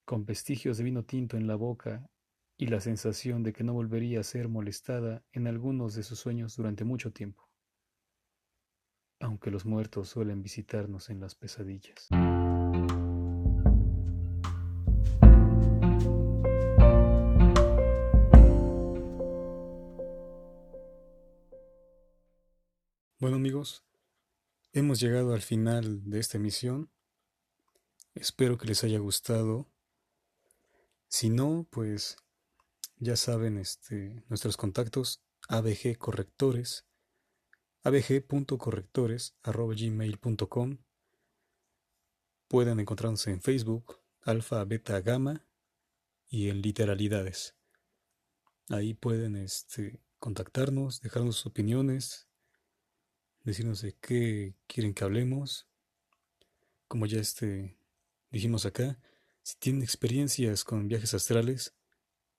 [0.05, 2.09] con vestigios de vino tinto en la boca
[2.57, 6.55] y la sensación de que no volvería a ser molestada en algunos de sus sueños
[6.55, 7.49] durante mucho tiempo,
[9.19, 12.09] aunque los muertos suelen visitarnos en las pesadillas.
[24.71, 26.91] Hemos llegado al final de esta emisión.
[28.13, 29.67] Espero que les haya gustado.
[31.07, 32.17] Si no, pues
[32.97, 36.85] ya saben este, nuestros contactos ABG Correctores
[37.83, 40.77] abg.correctores.gmail.com
[42.47, 45.45] Pueden encontrarnos en Facebook, Alfa, Beta, Gamma
[46.29, 47.57] y en Literalidades.
[48.69, 52.29] Ahí pueden este, contactarnos, dejarnos sus opiniones,
[53.43, 55.67] decirnos de qué quieren que hablemos.
[56.87, 57.77] Como ya este,
[58.31, 58.99] dijimos acá,
[59.41, 61.75] si tienen experiencias con viajes astrales,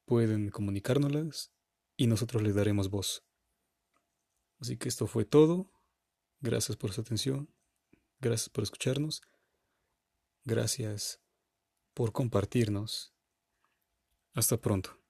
[0.04, 1.52] pueden comunicárnoslas
[1.96, 3.24] y nosotros les daremos voz.
[4.60, 5.70] Así que esto fue todo.
[6.40, 7.52] Gracias por su atención.
[8.20, 9.22] Gracias por escucharnos.
[10.44, 11.20] Gracias
[11.92, 13.14] por compartirnos.
[14.34, 15.03] Hasta pronto.